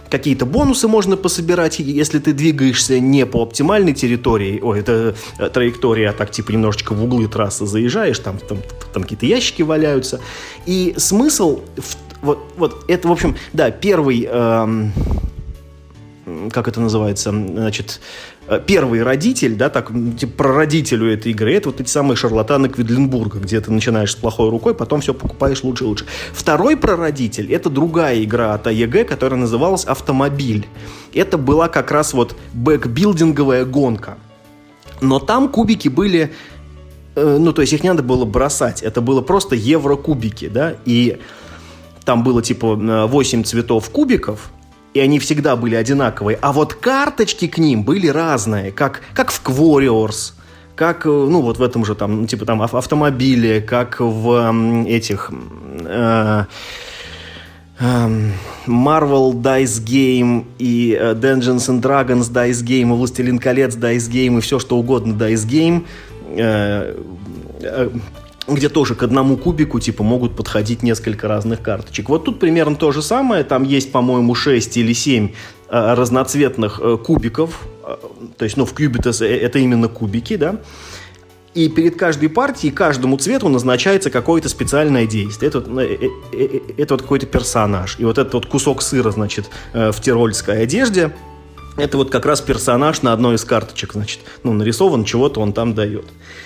[0.10, 6.10] Какие-то бонусы можно пособирать, если ты двигаешься не по оптимальной территории, ой, это э, траектория,
[6.10, 8.60] а так, типа, немножечко в углы трассы заезжаешь, там, там,
[8.94, 10.20] там какие-то ящики валяются, валяются.
[10.66, 14.92] И смысл, в, вот, вот это, в общем, да, первый, эм,
[16.52, 18.02] как это называется, значит,
[18.48, 23.40] э, первый родитель, да, так, типа, прародителю этой игры, это вот эти самые шарлатаны Квидленбурга,
[23.40, 26.06] где ты начинаешь с плохой рукой, потом все покупаешь лучше и лучше.
[26.34, 30.68] Второй прародитель, это другая игра от АЕГ, которая называлась «Автомобиль».
[31.14, 34.18] Это была как раз вот бэкбилдинговая гонка.
[35.02, 36.34] Но там кубики были
[37.40, 41.20] ну, то есть их не надо было бросать, это было просто еврокубики, да, и
[42.06, 42.76] там было типа
[43.08, 44.52] 8 цветов кубиков,
[44.94, 49.42] и они всегда были одинаковые, а вот карточки к ним были разные, как, как в
[49.44, 50.34] Quarriors,
[50.76, 55.30] как, э, ну, вот в этом же там, типа там автомобиле, как в этих...
[55.82, 56.46] Э,
[57.80, 58.32] эм,
[58.66, 64.42] Marvel Dice Game и Dungeons and Dragons Dice Game и Властелин колец Dice Game и
[64.42, 65.80] все что угодно Dice Game.
[65.80, 66.09] Э, э,
[68.48, 72.10] где тоже к одному кубику типа могут подходить несколько разных карточек.
[72.10, 73.44] Вот тут примерно то же самое.
[73.44, 75.30] Там есть, по-моему, 6 или 7
[75.70, 77.68] э, разноцветных кубиков.
[78.38, 80.58] То есть, ну, в Cubitus это именно кубики, да.
[81.56, 85.50] И перед каждой партией каждому цвету назначается какое-то специальное действие.
[85.50, 85.60] Это,
[86.78, 88.00] это вот какой-то персонаж.
[88.00, 91.12] И вот этот вот кусок сыра, значит, в тирольской одежде–
[91.80, 95.74] это вот как раз персонаж на одной из карточек, значит, ну, нарисован, чего-то он там
[95.74, 96.06] дает.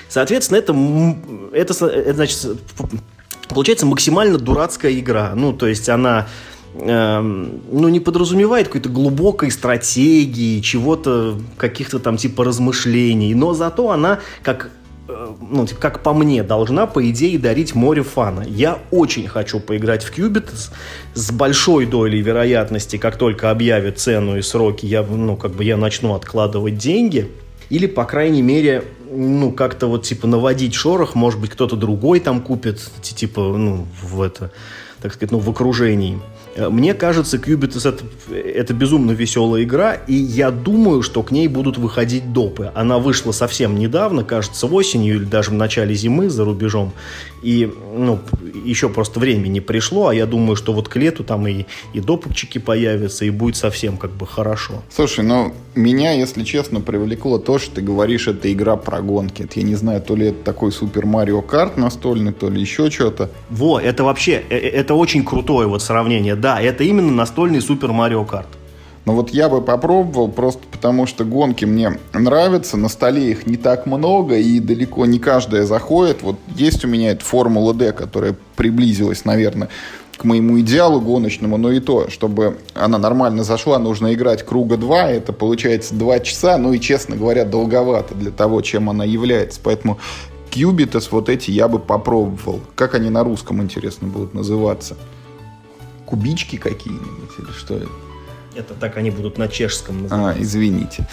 [0.10, 0.74] Соответственно, это,
[1.54, 2.48] это, это значит,
[3.50, 5.34] получается максимально дурацкая игра.
[5.36, 6.28] Ну, то есть она
[6.76, 14.20] э, ну, не подразумевает какой-то глубокой стратегии, чего-то, каких-то там типа размышлений, но зато она,
[14.42, 14.70] как
[15.08, 18.44] ну, типа, как по мне, должна, по идее, дарить море фана.
[18.48, 20.72] Я очень хочу поиграть в Qubit с,
[21.14, 25.78] с большой долей вероятности, как только объявят цену и сроки, я, ну, как бы я
[25.78, 27.30] начну откладывать деньги.
[27.70, 32.42] Или, по крайней мере, ну, как-то вот, типа, наводить шорох, может быть, кто-то другой там
[32.42, 34.52] купит, типа, ну, в это,
[35.02, 36.20] так сказать, ну, в окружении.
[36.56, 38.04] Э, мне кажется, Cubitus это,
[38.36, 42.72] это безумно веселая игра, и я думаю, что к ней будут выходить допы.
[42.76, 46.94] Она вышла совсем недавно, кажется, осенью или даже в начале зимы за рубежом.
[47.44, 48.20] И ну,
[48.66, 52.00] еще просто время не пришло, а я думаю, что вот к лету там и, и
[52.00, 54.82] допупчики появятся, и будет совсем как бы хорошо.
[54.90, 59.44] Слушай, ну меня, если честно, привлекло то, что ты говоришь, это игра про гонки.
[59.44, 62.90] Это, я не знаю, то ли это такой Супер Марио Карт настольный, то ли еще
[62.90, 63.30] что-то.
[63.50, 67.92] Во, это вообще, э, э, это очень крутое вот сравнение да, это именно настольный Супер
[67.92, 68.48] Марио Карт.
[69.06, 73.58] Но вот я бы попробовал, просто потому что гонки мне нравятся, на столе их не
[73.58, 76.22] так много, и далеко не каждая заходит.
[76.22, 79.70] Вот есть у меня эта Формула D, которая приблизилась, наверное,
[80.18, 85.10] к моему идеалу гоночному, но и то, чтобы она нормально зашла, нужно играть круга 2,
[85.10, 89.60] это получается 2 часа, ну и, честно говоря, долговато для того, чем она является.
[89.62, 89.98] Поэтому
[90.50, 92.62] Кьюбитас вот эти я бы попробовал.
[92.76, 94.96] Как они на русском, интересно, будут называться?
[96.14, 97.88] кубички какие-нибудь или что это?
[98.56, 100.40] Это так они будут на чешском называться.
[100.40, 101.08] А, извините.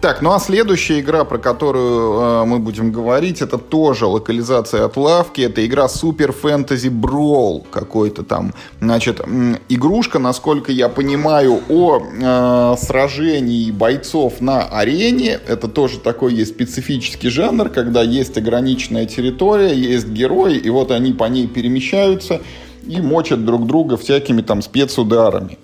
[0.00, 4.96] Так, ну а следующая игра, про которую э, мы будем говорить, это тоже локализация от
[4.96, 5.42] лавки.
[5.42, 8.54] Это игра Super Fantasy Brawl какой-то там.
[8.80, 9.20] Значит,
[9.68, 15.38] игрушка, насколько я понимаю, о э, сражении бойцов на арене.
[15.46, 21.12] Это тоже такой есть специфический жанр, когда есть ограниченная территория, есть герои, и вот они
[21.12, 22.40] по ней перемещаются
[22.86, 25.58] и мочат друг друга всякими там спецударами.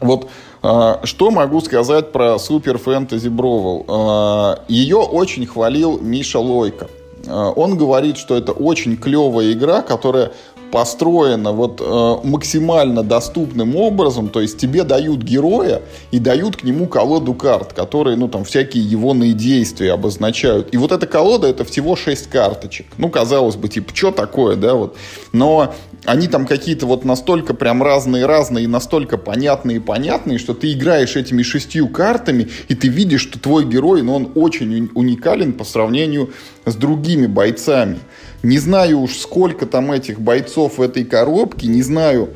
[0.00, 0.28] Вот
[0.66, 4.60] А, что могу сказать про Super Fantasy Brawl?
[4.66, 6.88] Ее очень хвалил Миша Лойко.
[7.28, 10.32] Он говорит, что это очень клевая игра, которая
[10.74, 16.88] построена вот э, максимально доступным образом, то есть тебе дают героя и дают к нему
[16.88, 20.74] колоду карт, которые, ну, там, всякие его действия обозначают.
[20.74, 22.86] И вот эта колода, это всего 6 карточек.
[22.98, 24.96] Ну, казалось бы, типа, что такое, да, вот.
[25.32, 25.72] Но
[26.04, 31.86] они там какие-то вот настолько прям разные-разные и настолько понятные-понятные, что ты играешь этими шестью
[31.86, 36.30] картами, и ты видишь, что твой герой, ну, он очень уникален по сравнению
[36.66, 38.00] с другими бойцами.
[38.44, 42.28] Не знаю уж, сколько там этих бойцов в этой коробке, не знаю,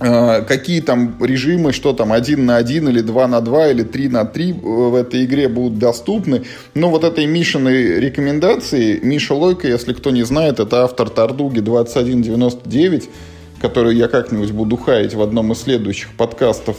[0.00, 4.08] э, какие там режимы, что там, один на один или два на два или три
[4.08, 6.44] на три в этой игре будут доступны.
[6.72, 13.10] Но вот этой Мишиной рекомендации, Миша Лойко, если кто не знает, это автор Тардуги 2199,
[13.60, 16.78] которую я как-нибудь буду хаять в одном из следующих подкастов,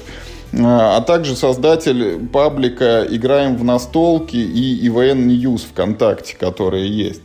[0.54, 7.22] э, а также создатель паблика «Играем в настолки» и ИВН News ВКонтакте, которые есть.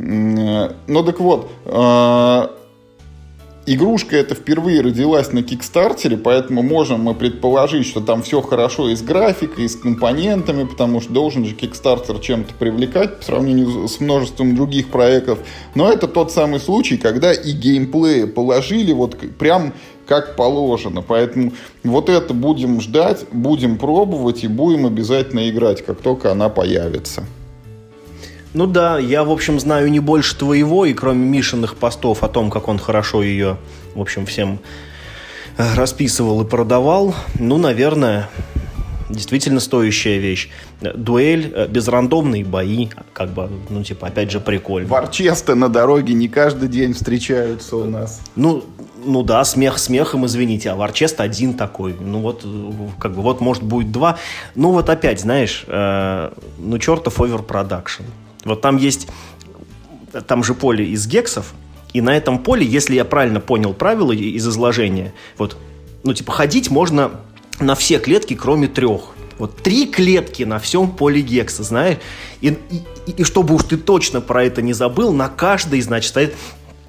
[0.00, 2.54] Ну так вот, а,
[3.66, 8.94] игрушка эта впервые родилась на Кикстартере, поэтому можем мы предположить, что там все хорошо и
[8.94, 13.98] с графикой, и с компонентами, потому что должен же Кикстартер чем-то привлекать по сравнению с
[13.98, 15.40] множеством других проектов.
[15.74, 19.72] Но это тот самый случай, когда и геймплей положили вот прям
[20.06, 21.02] как положено.
[21.02, 27.24] Поэтому вот это будем ждать, будем пробовать и будем обязательно играть, как только она появится.
[28.54, 32.50] Ну да, я, в общем, знаю не больше твоего, и кроме Мишиных постов о том,
[32.50, 33.58] как он хорошо ее,
[33.94, 34.58] в общем, всем
[35.58, 38.30] э, расписывал и продавал, ну, наверное,
[39.10, 40.48] действительно стоящая вещь.
[40.80, 44.88] Дуэль, э, безрандомные бои, как бы, ну, типа, опять же, прикольно.
[44.88, 48.22] Варчесты на дороге не каждый день встречаются у нас.
[48.34, 48.64] Ну,
[49.04, 51.94] ну да, смех смехом, извините, а Варчест один такой.
[52.00, 52.44] Ну вот,
[52.98, 54.18] как бы, вот может будет два.
[54.54, 58.04] Ну вот опять, знаешь, э, ну чертов overproduction.
[58.48, 59.08] Вот там есть,
[60.26, 61.54] там же поле из гексов,
[61.92, 65.56] и на этом поле, если я правильно понял правила из изложения, вот,
[66.04, 67.12] ну, типа, ходить можно
[67.60, 69.14] на все клетки, кроме трех.
[69.38, 71.98] Вот три клетки на всем поле гекса, знаешь?
[72.40, 72.58] И,
[73.06, 76.34] и, и чтобы уж ты точно про это не забыл, на каждой, значит, стоит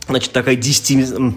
[0.08, 1.36] значит, такая 10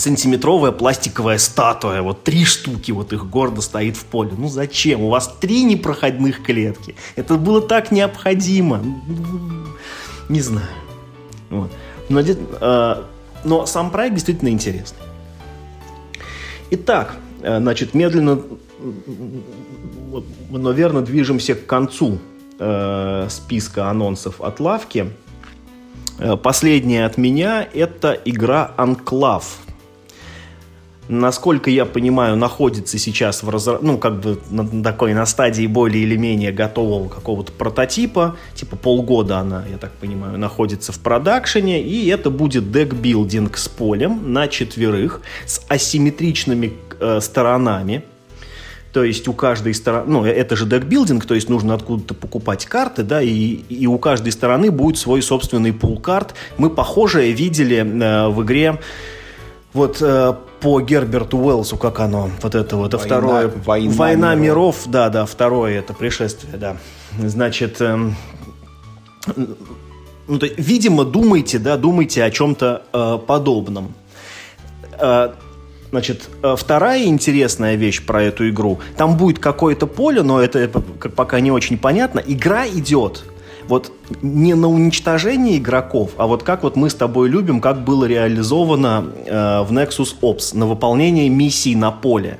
[0.00, 4.32] сантиметровая пластиковая статуя, вот три штуки, вот их гордо стоит в поле.
[4.36, 5.02] Ну зачем?
[5.02, 6.94] У вас три непроходных клетки.
[7.14, 8.82] Это было так необходимо.
[10.28, 10.66] Не знаю.
[11.50, 11.70] Вот.
[12.08, 13.02] Но, э,
[13.44, 14.98] но сам проект действительно интересный.
[16.70, 18.42] Итак, э, значит, медленно,
[20.50, 22.18] наверное, движемся к концу
[22.58, 25.10] э, списка анонсов от лавки.
[26.18, 29.58] Э, последняя от меня это игра Анклав
[31.08, 33.78] насколько я понимаю, находится сейчас в разра...
[33.80, 39.38] ну, как бы на такой на стадии более или менее готового какого-то прототипа, типа полгода
[39.38, 45.20] она, я так понимаю, находится в продакшене, и это будет декбилдинг с полем на четверых,
[45.46, 48.04] с асимметричными э, сторонами,
[48.96, 53.02] то есть у каждой стороны, ну, это же декбилдинг, то есть нужно откуда-то покупать карты,
[53.02, 56.34] да, и, и у каждой стороны будет свой собственный пул карт.
[56.56, 58.80] Мы похожее видели э, в игре
[59.74, 63.52] вот э, по Герберту Уэллсу, как оно, вот это вот, война, второе...
[63.64, 64.84] Война, война миров.
[64.86, 66.76] да, да, второе это пришествие, да.
[67.18, 68.10] Значит, э,
[70.26, 73.94] ну, то, видимо, думайте, да, думайте о чем-то э, подобном.
[74.98, 75.32] Э,
[75.90, 78.80] Значит, э, вторая интересная вещь про эту игру.
[78.96, 82.20] Там будет какое-то поле, но это пока не очень понятно.
[82.26, 83.24] Игра идет
[83.68, 88.04] вот не на уничтожение игроков, а вот как вот мы с тобой любим, как было
[88.04, 92.38] реализовано э, в Nexus Ops, на выполнение миссий на поле.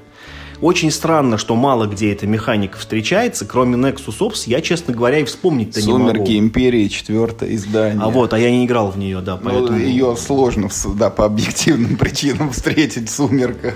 [0.61, 5.25] Очень странно, что мало где эта механика встречается, кроме Nexus Ops, я, честно говоря, и
[5.25, 6.09] вспомнить-то не могу.
[6.09, 8.01] Сумерки Империи, четвертое издание.
[8.03, 9.79] А вот, а я не играл в нее, да, ну, поэтому...
[9.79, 13.75] Ну, ее сложно, да, по объективным причинам встретить в Сумерках.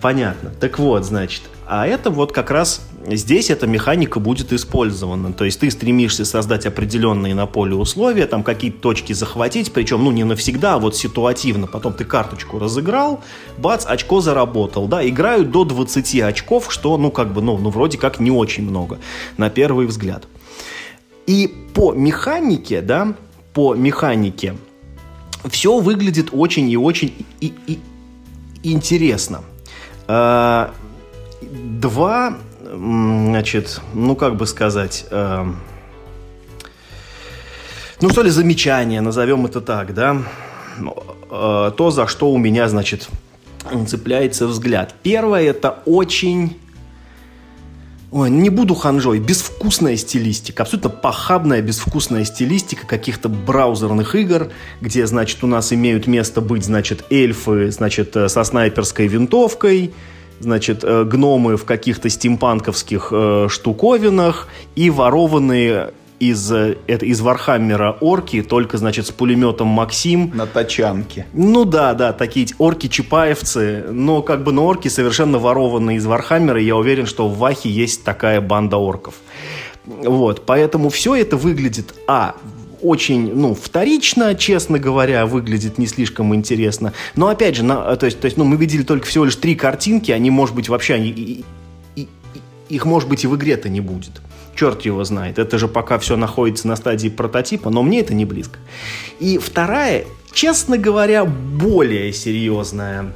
[0.00, 0.50] Понятно.
[0.50, 5.32] Так вот, значит, а это вот как раз здесь эта механика будет использована.
[5.32, 10.10] То есть ты стремишься создать определенные на поле условия, там какие-то точки захватить, причем, ну,
[10.10, 11.66] не навсегда, а вот ситуативно.
[11.66, 13.20] Потом ты карточку разыграл,
[13.58, 17.98] бац, очко заработал, да, играют до 20 очков, что, ну, как бы, ну, ну, вроде
[17.98, 18.98] как не очень много,
[19.36, 20.26] на первый взгляд.
[21.26, 23.14] И по механике, да,
[23.54, 24.56] по механике
[25.50, 27.78] все выглядит очень и очень и, и,
[28.62, 29.42] интересно.
[30.08, 30.72] А,
[31.40, 32.38] два,
[32.72, 35.44] значит, ну как бы сказать, э,
[38.00, 40.22] ну что ли, замечания, назовем это так, да,
[40.80, 43.08] э, то, за что у меня, значит,
[43.86, 44.94] цепляется взгляд.
[45.02, 46.56] Первое, это очень
[48.10, 54.48] Ой, не буду ханжой, безвкусная стилистика, абсолютно похабная безвкусная стилистика каких-то браузерных игр,
[54.82, 59.94] где, значит, у нас имеют место быть, значит, эльфы, значит, э, со снайперской винтовкой,
[60.42, 67.88] значит, э, гномы в каких-то стимпанковских э, штуковинах и ворованные из, э, это, из Warhammer
[67.88, 70.30] а орки, только, значит, с пулеметом Максим.
[70.34, 71.26] На тачанке.
[71.32, 76.60] Ну да, да, такие орки-чапаевцы, но как бы на орки совершенно ворованные из Warhammer а,
[76.60, 79.14] и я уверен, что в Вахе есть такая банда орков.
[79.84, 82.36] Вот, поэтому все это выглядит, а,
[82.82, 86.92] очень, ну, вторично, честно говоря, выглядит не слишком интересно.
[87.14, 89.54] Но опять же, на, то есть, то есть, ну, мы видели только всего лишь три
[89.54, 91.44] картинки, они, может быть, вообще, они, и,
[91.96, 92.08] и,
[92.68, 94.20] их, может быть, и в игре-то не будет
[94.54, 95.38] черт его знает.
[95.38, 98.58] Это же пока все находится на стадии прототипа, но мне это не близко.
[99.18, 103.12] И вторая, честно говоря, более серьезная,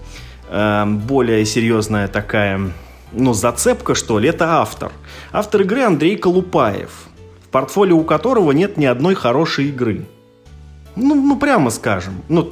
[0.48, 2.72] э, более серьезная такая,
[3.12, 4.92] ну, зацепка, что ли, это автор.
[5.32, 6.90] Автор игры Андрей Колупаев,
[7.46, 10.06] в портфолио у которого нет ни одной хорошей игры.
[10.96, 12.14] Ну, ну прямо скажем.
[12.28, 12.50] Ну,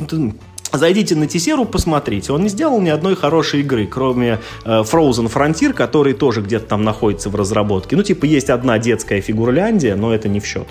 [0.73, 2.33] Зайдите на Тесеру, посмотрите.
[2.33, 6.83] Он не сделал ни одной хорошей игры, кроме э, Frozen Frontier, который тоже где-то там
[6.83, 7.95] находится в разработке.
[7.95, 10.67] Ну, типа, есть одна детская фигурляндия, но это не в счет.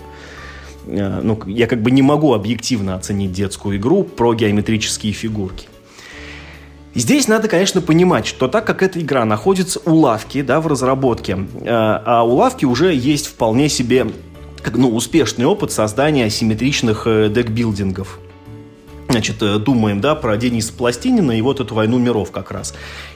[0.88, 5.68] Э, ну, я как бы не могу объективно оценить детскую игру про геометрические фигурки.
[6.96, 11.48] Здесь надо, конечно, понимать, что так как эта игра находится у лавки, да, в разработке,
[11.62, 14.08] э, а у лавки уже есть вполне себе
[14.62, 18.20] как, ну, успешный опыт создания асимметричных э, декбилдингов
[19.10, 22.74] значит, э, думаем, да, про Дениса Пластинина и вот эту «Войну миров» как раз.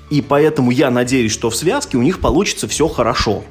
[0.10, 3.44] И поэтому я надеюсь, что в связке у них получится все хорошо.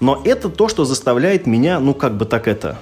[0.00, 2.78] Но это то, что заставляет меня, ну, как бы так это,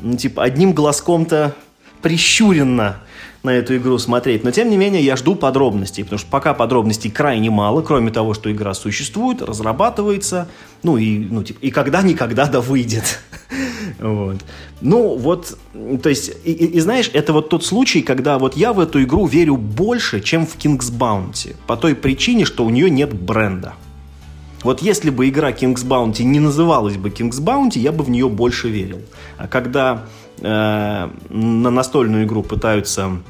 [0.00, 1.54] ну, типа, одним глазком-то
[2.02, 3.02] прищуренно
[3.42, 4.44] на эту игру смотреть.
[4.44, 8.34] Но, тем не менее, я жду подробностей, потому что пока подробностей крайне мало, кроме того,
[8.34, 10.48] что игра существует, разрабатывается,
[10.82, 13.20] ну и, ну, типа, и когда-никогда да выйдет.
[13.98, 14.36] вот.
[14.80, 15.56] Ну, вот,
[16.02, 19.02] то есть, и, и, и знаешь, это вот тот случай, когда вот я в эту
[19.02, 23.74] игру верю больше, чем в King's Bounty, по той причине, что у нее нет бренда.
[24.62, 28.28] Вот если бы игра King's Bounty не называлась бы King's Bounty, я бы в нее
[28.28, 29.00] больше верил.
[29.38, 30.04] А когда
[30.40, 31.10] на
[31.70, 33.22] настольную игру пытаются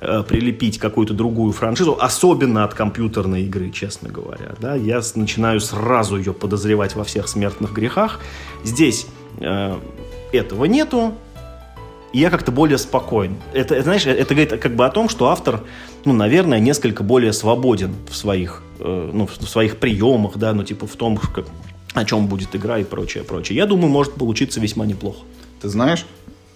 [0.00, 6.16] э, прилепить какую-то другую франшизу, особенно от компьютерной игры, честно говоря, да, я начинаю сразу
[6.16, 8.20] ее подозревать во всех смертных грехах.
[8.64, 9.06] Здесь
[9.40, 9.76] э,
[10.32, 11.14] этого нету,
[12.12, 13.36] я как-то более спокоен.
[13.52, 15.62] Это, это, знаешь, это говорит как бы о том, что автор,
[16.04, 20.86] ну, наверное, несколько более свободен в своих, э, ну, в своих приемах, да, ну, типа
[20.86, 21.46] в том, как,
[21.94, 23.56] о чем будет игра и прочее, прочее.
[23.56, 25.18] Я думаю, может получиться весьма неплохо.
[25.60, 26.06] Ты знаешь,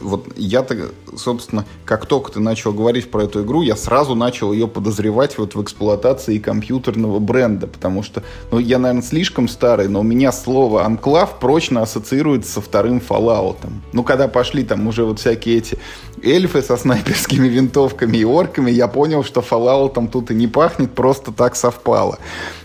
[0.03, 0.77] вот я-то,
[1.17, 5.55] собственно, как только ты начал говорить про эту игру, я сразу начал ее подозревать вот
[5.55, 10.85] в эксплуатации компьютерного бренда, потому что, ну, я, наверное, слишком старый, но у меня слово
[10.85, 13.59] «анклав» прочно ассоциируется со вторым Fallout.
[13.93, 15.79] Ну, когда пошли там уже вот всякие эти
[16.23, 21.33] эльфы со снайперскими винтовками и орками, я понял, что Fallout тут и не пахнет, просто
[21.33, 22.19] так совпало.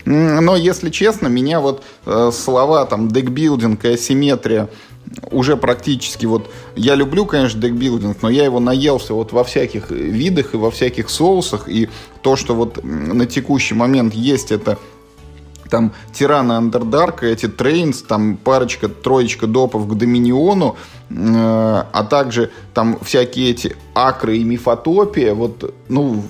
[0.04, 4.68] Но, если честно, меня вот э, слова там deckbuilding и асимметрия
[5.30, 6.50] уже практически вот...
[6.76, 11.10] Я люблю, конечно, deckbuilding, но я его наелся вот во всяких видах и во всяких
[11.10, 11.68] соусах.
[11.68, 11.88] И
[12.22, 14.78] то, что вот на текущий момент есть, это
[15.70, 20.76] там Тирана Underdark а, эти Trains, там парочка, троечка допов к Dominion у,
[21.10, 26.22] э, а также там всякие эти Акры и Mythotopia, вот, ну,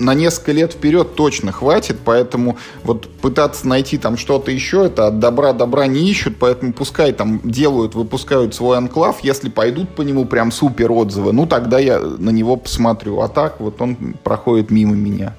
[0.00, 5.20] на несколько лет вперед точно хватит, поэтому вот пытаться найти там что-то еще, это от
[5.20, 10.24] добра добра не ищут, поэтому пускай там делают, выпускают свой анклав, если пойдут по нему
[10.24, 14.94] прям супер отзывы, ну тогда я на него посмотрю, а так вот он проходит мимо
[14.94, 15.36] меня.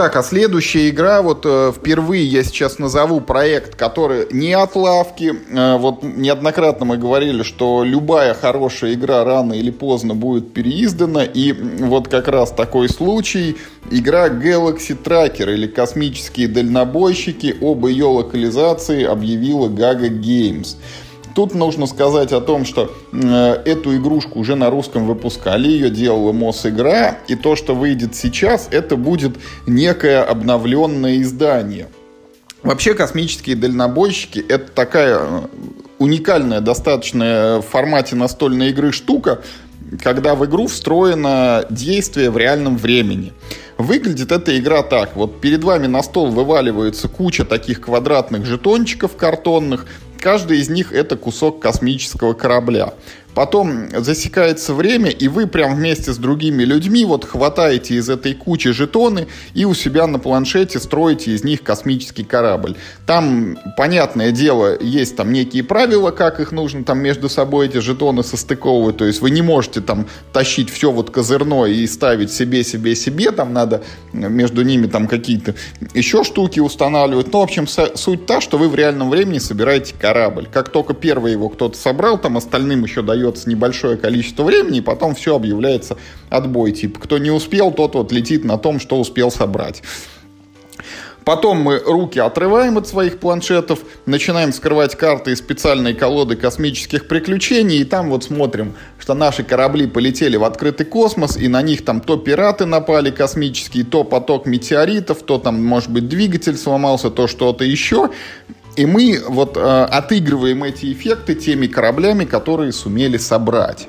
[0.00, 5.34] Так, а следующая игра, вот э, впервые я сейчас назову проект, который не от лавки.
[5.50, 11.22] Э, вот неоднократно мы говорили, что любая хорошая игра рано или поздно будет переиздана.
[11.22, 13.58] И вот как раз такой случай.
[13.90, 20.76] Игра Galaxy Tracker или Космические дальнобойщики об ее локализации объявила Gaga Games.
[21.34, 26.32] Тут нужно сказать о том, что э, эту игрушку уже на русском выпускали, ее делала
[26.32, 31.88] Мосигра, и то, что выйдет сейчас, это будет некое обновленное издание.
[32.62, 35.40] Вообще космические дальнобойщики это такая э,
[35.98, 39.42] уникальная достаточно в формате настольной игры штука,
[40.02, 43.32] когда в игру встроено действие в реальном времени.
[43.78, 45.16] Выглядит эта игра так.
[45.16, 49.86] Вот перед вами на стол вываливается куча таких квадратных жетончиков картонных,
[50.20, 52.92] Каждый из них это кусок космического корабля.
[53.34, 58.72] Потом засекается время, и вы прям вместе с другими людьми вот хватаете из этой кучи
[58.72, 62.76] жетоны и у себя на планшете строите из них космический корабль.
[63.06, 68.22] Там, понятное дело, есть там некие правила, как их нужно там между собой эти жетоны
[68.22, 68.96] состыковывать.
[68.96, 73.30] То есть вы не можете там тащить все вот козырное и ставить себе, себе, себе.
[73.30, 75.54] Там надо между ними там какие-то
[75.94, 77.32] еще штуки устанавливать.
[77.32, 80.48] Ну, в общем, суть та, что вы в реальном времени собираете корабль.
[80.52, 84.82] Как только первый его кто-то собрал, там остальным еще дает дается небольшое количество времени, и
[84.82, 85.96] потом все объявляется
[86.28, 86.72] отбой.
[86.72, 89.82] Типа, кто не успел, тот вот летит на том, что успел собрать.
[91.24, 97.80] Потом мы руки отрываем от своих планшетов, начинаем скрывать карты из специальной колоды космических приключений,
[97.80, 102.00] и там вот смотрим, что наши корабли полетели в открытый космос, и на них там
[102.00, 107.64] то пираты напали космические, то поток метеоритов, то там, может быть, двигатель сломался, то что-то
[107.64, 108.10] еще.
[108.76, 113.88] И мы вот э, отыгрываем эти эффекты теми кораблями, которые сумели собрать.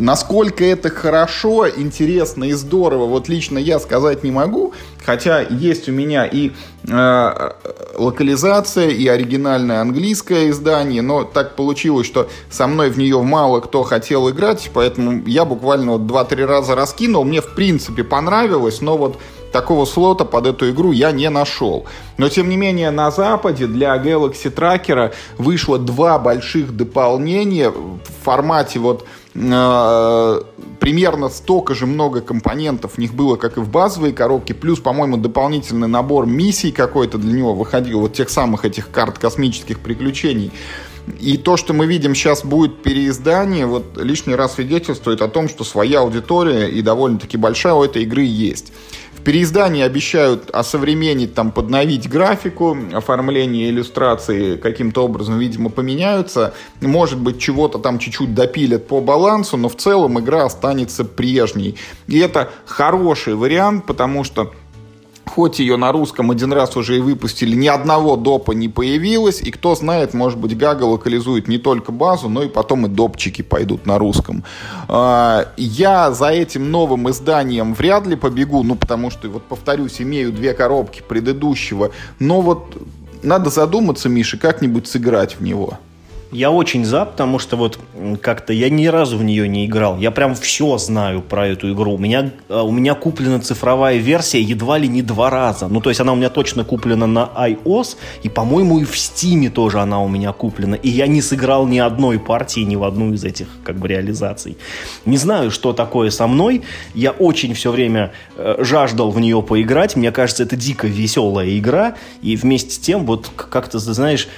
[0.00, 4.72] Насколько это хорошо, интересно и здорово, вот лично я сказать не могу,
[5.04, 6.52] хотя есть у меня и
[6.88, 7.50] э,
[7.96, 13.82] локализация, и оригинальное английское издание, но так получилось, что со мной в нее мало кто
[13.82, 19.18] хотел играть, поэтому я буквально вот 2-3 раза раскинул, мне в принципе понравилось, но вот
[19.52, 21.84] такого слота под эту игру я не нашел.
[22.16, 28.78] Но, тем не менее, на Западе для Galaxy Tracker вышло два больших дополнения в формате
[28.78, 34.80] вот примерно столько же много компонентов в них было, как и в базовой коробке, плюс,
[34.80, 40.50] по-моему, дополнительный набор миссий какой-то для него выходил, вот тех самых этих карт космических приключений.
[41.20, 45.64] И то, что мы видим сейчас будет переиздание, вот лишний раз свидетельствует о том, что
[45.64, 48.72] своя аудитория и довольно-таки большая у этой игры есть.
[49.20, 56.54] В переиздании обещают осовременить, там, подновить графику, оформление иллюстрации каким-то образом, видимо, поменяются.
[56.80, 61.76] Может быть, чего-то там чуть-чуть допилят по балансу, но в целом игра останется прежней.
[62.06, 64.54] И это хороший вариант, потому что
[65.34, 69.40] Хоть ее на русском один раз уже и выпустили, ни одного допа не появилось.
[69.40, 73.42] И кто знает, может быть, Гага локализует не только базу, но и потом и допчики
[73.42, 74.42] пойдут на русском.
[74.88, 80.32] А, я за этим новым изданием вряд ли побегу, ну, потому что, вот повторюсь, имею
[80.32, 81.92] две коробки предыдущего.
[82.18, 82.76] Но вот
[83.22, 85.78] надо задуматься, Миша, как-нибудь сыграть в него.
[86.32, 87.80] Я очень за, потому что вот
[88.22, 89.98] как-то я ни разу в нее не играл.
[89.98, 91.94] Я прям все знаю про эту игру.
[91.94, 95.66] У меня, э, у меня куплена цифровая версия едва ли не два раза.
[95.66, 99.50] Ну, то есть она у меня точно куплена на iOS, и, по-моему, и в Steam
[99.50, 100.76] тоже она у меня куплена.
[100.76, 104.56] И я не сыграл ни одной партии, ни в одну из этих как бы реализаций.
[105.06, 106.62] Не знаю, что такое со мной.
[106.94, 109.96] Я очень все время э, жаждал в нее поиграть.
[109.96, 111.96] Мне кажется, это дико веселая игра.
[112.22, 114.28] И вместе с тем, вот как-то, знаешь,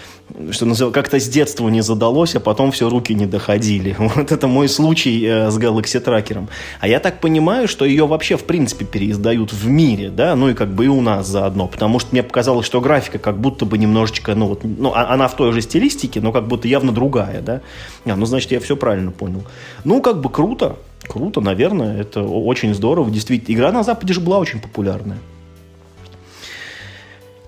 [0.50, 3.96] что называется, как-то с детства не задалось, а потом все руки не доходили.
[4.16, 6.48] Вот это мой случай э, с Galaxy Tracker.
[6.80, 10.54] А я так понимаю, что ее вообще в принципе переиздают в мире, да, ну и
[10.54, 13.78] как бы и у нас заодно, потому что мне показалось, что графика как будто бы
[13.78, 17.40] немножечко, ну вот, ну а, она в той же стилистике, но как будто явно другая,
[17.40, 17.60] да.
[18.04, 19.44] А, ну значит я все правильно понял.
[19.84, 20.76] Ну как бы круто,
[21.06, 23.54] круто, наверное, это очень здорово, действительно.
[23.54, 25.18] Игра на Западе же была очень популярная.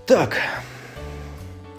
[0.05, 0.37] Так,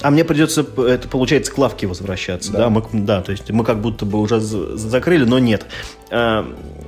[0.03, 2.59] а мне придется, это получается, к лавке возвращаться, да?
[2.59, 5.66] Да, мы, да то есть мы как будто бы уже закрыли, но нет.
[6.11, 6.47] А,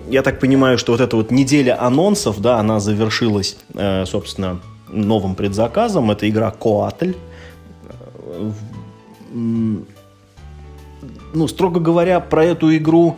[0.08, 5.34] я так понимаю, что вот эта вот неделя анонсов, да, она завершилась, э, собственно, новым
[5.34, 6.10] предзаказом.
[6.10, 7.14] Это игра Коатль.
[9.32, 9.86] Ну,
[11.46, 13.16] строго говоря, про эту игру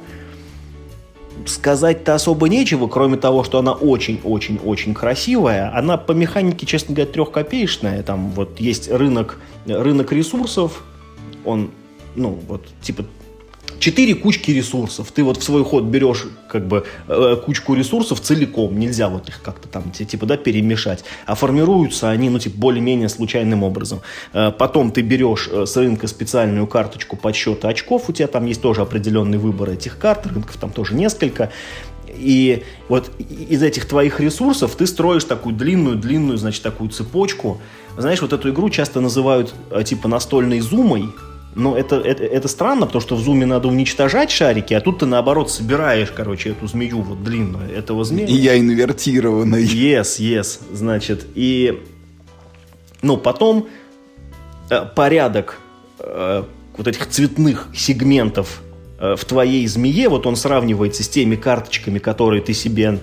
[1.46, 5.76] сказать-то особо нечего, кроме того, что она очень-очень-очень красивая.
[5.76, 8.02] Она по механике, честно говоря, трехкопеечная.
[8.02, 10.84] Там вот есть рынок, рынок ресурсов,
[11.44, 11.70] он,
[12.16, 13.04] ну, вот, типа
[13.80, 15.10] четыре кучки ресурсов.
[15.10, 19.42] Ты вот в свой ход берешь как бы э, кучку ресурсов целиком, нельзя вот их
[19.42, 24.00] как-то там типа да перемешать, а формируются они ну типа более-менее случайным образом.
[24.32, 28.60] Э, потом ты берешь э, с рынка специальную карточку подсчета очков, у тебя там есть
[28.60, 31.50] тоже определенный выбор этих карт, рынков там тоже несколько.
[32.08, 37.60] И вот из этих твоих ресурсов ты строишь такую длинную-длинную, значит, такую цепочку.
[37.96, 39.54] Знаешь, вот эту игру часто называют
[39.84, 41.14] типа настольной зумой,
[41.54, 45.06] но это, это, это странно, потому что в зуме надо уничтожать шарики, а тут ты
[45.06, 48.26] наоборот собираешь, короче, эту змею вот длинную, этого змея.
[48.26, 49.64] И я инвертированный.
[49.64, 51.26] Yes, yes, значит.
[51.34, 51.82] И,
[53.02, 53.68] ну, потом
[54.70, 55.58] э, порядок
[55.98, 56.44] э,
[56.76, 58.62] вот этих цветных сегментов
[59.00, 63.00] э, в твоей змее, вот он сравнивается с теми карточками, которые ты себе,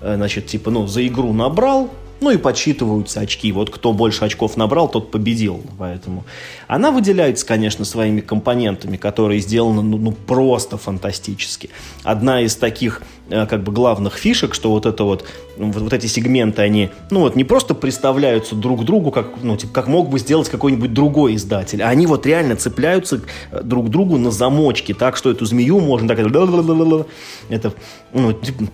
[0.00, 1.90] э, значит, типа, ну, за игру набрал,
[2.20, 3.52] ну и подсчитываются очки.
[3.52, 5.62] Вот кто больше очков набрал, тот победил.
[5.78, 6.24] Поэтому
[6.66, 11.70] она выделяется, конечно, своими компонентами, которые сделаны ну, ну просто фантастически.
[12.04, 15.24] Одна из таких э, как бы главных фишек, что вот это вот,
[15.56, 19.72] вот, вот эти сегменты, они, ну вот не просто представляются друг другу, как, ну, типа,
[19.72, 24.18] как мог бы сделать какой-нибудь другой издатель, а они вот реально цепляются э, друг другу
[24.18, 27.72] на замочки, так что эту змею можно так это,
[28.12, 28.64] ну, типа,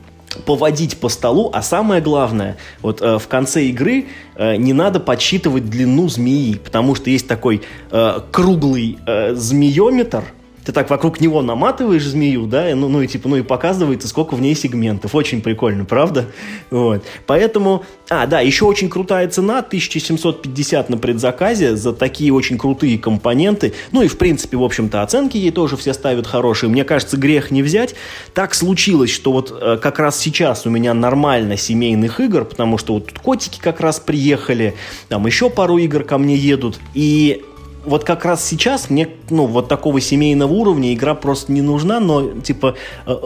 [0.45, 5.69] поводить по столу, а самое главное, вот э, в конце игры э, не надо подсчитывать
[5.69, 10.25] длину змеи, потому что есть такой э, круглый э, змеометр,
[10.67, 14.35] ты так вокруг него наматываешь змею, да, ну, ну и типа, ну и показывается, сколько
[14.35, 15.15] в ней сегментов.
[15.15, 16.27] Очень прикольно, правда?
[16.71, 17.05] Вот.
[17.27, 23.75] Поэтому, а, да, еще очень крутая цена, 1750 на предзаказе за такие очень крутые компоненты.
[23.93, 26.69] Ну и, в принципе, в общем-то, оценки ей тоже все ставят хорошие.
[26.69, 27.95] Мне кажется, грех не взять.
[28.35, 32.95] Так случилось, что вот э, как раз сейчас у меня нормально семейных игр, потому что
[32.95, 34.75] вот котики как раз приехали,
[35.09, 37.45] там еще пару игр ко мне едут, и
[37.87, 42.41] вот как раз сейчас мне, ну, вот такого семейного уровня игра просто не нужна, но,
[42.41, 42.75] типа,
[43.07, 43.17] э,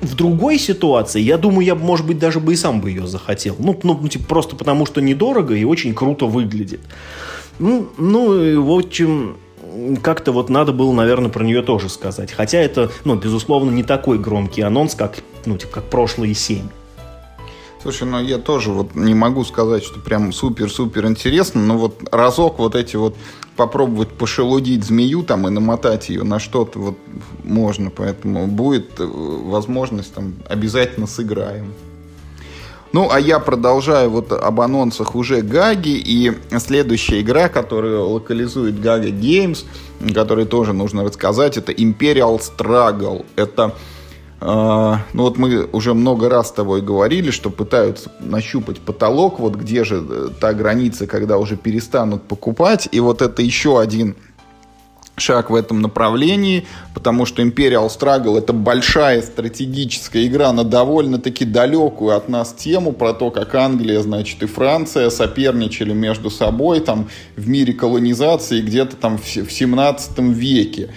[0.00, 3.56] в другой ситуации, я думаю, я, может быть, даже бы и сам бы ее захотел.
[3.58, 6.80] Ну, ну, ну типа, просто потому что недорого и очень круто выглядит.
[7.58, 9.36] Ну, ну, и, в общем,
[10.02, 12.32] как-то вот надо было, наверное, про нее тоже сказать.
[12.32, 16.68] Хотя это, ну, безусловно, не такой громкий анонс, как, ну, типа, как прошлые семь.
[17.84, 22.58] Слушай, ну я тоже вот не могу сказать, что прям супер-супер интересно, но вот разок
[22.58, 23.14] вот эти вот
[23.56, 26.98] попробовать пошелудить змею там и намотать ее на что-то вот
[27.44, 31.72] можно, поэтому будет э, возможность там обязательно сыграем.
[32.94, 39.08] Ну, а я продолжаю вот об анонсах уже Гаги, и следующая игра, которую локализует Гага
[39.08, 39.64] Games,
[40.14, 43.26] которой тоже нужно рассказать, это Imperial Struggle.
[43.34, 43.74] Это
[44.44, 49.84] ну вот мы уже много раз с тобой говорили, что пытаются нащупать потолок, вот где
[49.84, 52.86] же э, та граница, когда уже перестанут покупать.
[52.92, 54.16] И вот это еще один
[55.16, 62.16] шаг в этом направлении, потому что Imperial Struggle это большая стратегическая игра на довольно-таки далекую
[62.16, 67.48] от нас тему про то, как Англия, значит, и Франция соперничали между собой там в
[67.48, 70.90] мире колонизации где-то там в 17 веке.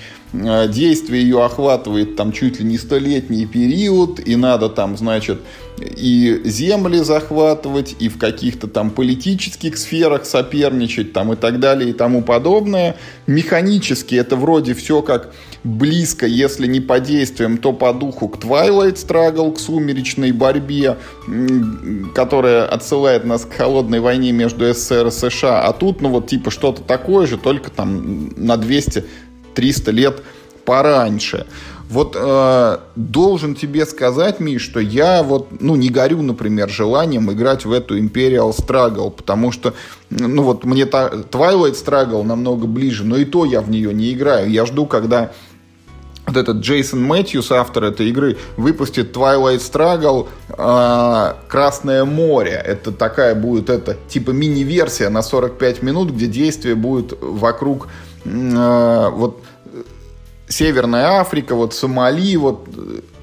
[0.45, 5.39] Э, действие ее охватывает там чуть ли не столетний период, и надо там, значит,
[5.79, 11.93] и земли захватывать, и в каких-то там политических сферах соперничать, там и так далее, и
[11.93, 12.97] тому подобное.
[13.27, 15.33] Механически это вроде все как
[15.63, 20.97] близко, если не по действиям, то по духу к Twilight Struggle, к сумеречной борьбе,
[22.15, 25.61] которая отсылает нас к холодной войне между СССР и США.
[25.63, 29.05] А тут, ну вот типа что-то такое же, только там на 200
[29.57, 30.21] 300 лет
[30.65, 31.47] пораньше.
[31.89, 37.65] Вот э, должен тебе сказать, Миш, что я вот, ну, не горю, например, желанием играть
[37.65, 39.73] в эту Imperial Struggle, потому что,
[40.09, 44.13] ну, вот мне та, Twilight Struggle намного ближе, но и то я в нее не
[44.13, 44.51] играю.
[44.51, 45.31] Я жду, когда
[46.27, 52.61] вот этот Джейсон Мэтьюс, автор этой игры, выпустит Twilight Struggle э, Красное море.
[52.63, 57.87] Это такая будет, это типа мини-версия на 45 минут, где действие будет вокруг
[58.25, 59.41] э, вот
[60.49, 62.67] Северная Африка, вот Сомали, вот,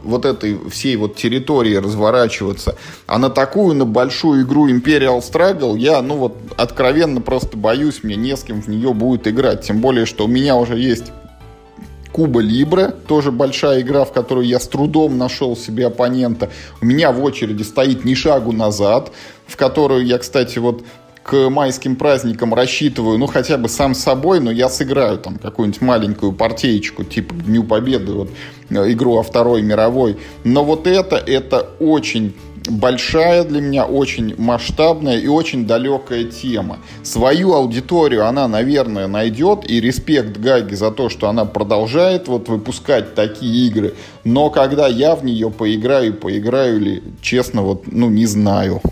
[0.02, 2.76] вот этой всей вот территории разворачиваться.
[3.06, 8.16] А на такую, на большую игру Imperial Struggle я, ну вот, откровенно просто боюсь, мне
[8.16, 9.62] не с кем в нее будет играть.
[9.62, 11.12] Тем более, что у меня уже есть
[12.12, 16.48] Куба Либре, тоже большая игра, в которую я с трудом нашел себе оппонента.
[16.80, 19.10] У меня в очереди стоит ни шагу назад,
[19.48, 20.84] в которую я, кстати, вот
[21.24, 26.32] к майским праздникам рассчитываю, ну, хотя бы сам собой, но я сыграю там какую-нибудь маленькую
[26.32, 28.30] партеечку, типа Дню Победы, вот,
[28.68, 30.18] э, игру о Второй мировой.
[30.44, 32.34] Но вот это, это очень
[32.68, 36.78] большая для меня, очень масштабная и очень далекая тема.
[37.02, 43.14] Свою аудиторию она, наверное, найдет, и респект Гаги за то, что она продолжает вот выпускать
[43.14, 43.94] такие игры.
[44.24, 48.82] Но когда я в нее поиграю, поиграю ли, честно, вот, ну, не знаю.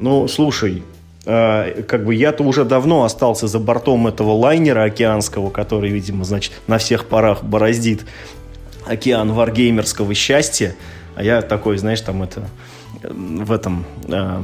[0.00, 0.82] Ну, слушай,
[1.26, 6.52] э, как бы я-то уже давно остался за бортом этого лайнера океанского, который, видимо, значит,
[6.66, 8.06] на всех парах бороздит
[8.86, 10.74] океан варгеймерского счастья.
[11.16, 12.48] А я такой, знаешь, там это
[13.02, 14.42] в этом э,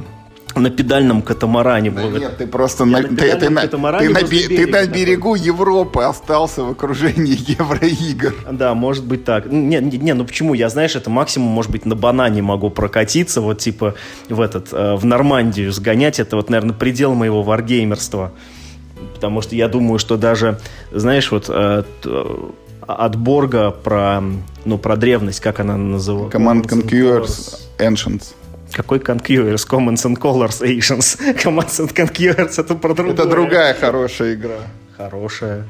[0.61, 1.91] на педальном катамаране.
[1.91, 6.03] Да нет, ты просто на, на, ты, ты, на, ты, на, ты на берегу Европы
[6.03, 8.35] остался в окружении евроигр.
[8.53, 9.47] Да, может быть так.
[9.47, 10.55] Не, не, не, ну почему?
[10.55, 13.95] Я, знаешь, это максимум, может быть, на банане могу прокатиться, вот типа
[14.29, 16.21] в этот, э, в Нормандию сгонять.
[16.21, 18.33] Это вот, наверное, предел моего варгеймерства.
[19.15, 20.59] Потому что я думаю, что даже,
[20.93, 21.85] знаешь, вот э,
[22.87, 24.23] от Борга про,
[24.65, 26.39] ну, про древность, как она называется?
[26.39, 28.35] Command Conquerors Ancients.
[28.73, 29.67] Какой Conquerors?
[29.69, 31.19] Commands and Colors Ancients.
[31.43, 33.15] Commands and Conquerors это про другое.
[33.15, 34.59] Это другая хорошая игра.
[34.97, 35.65] Хорошая.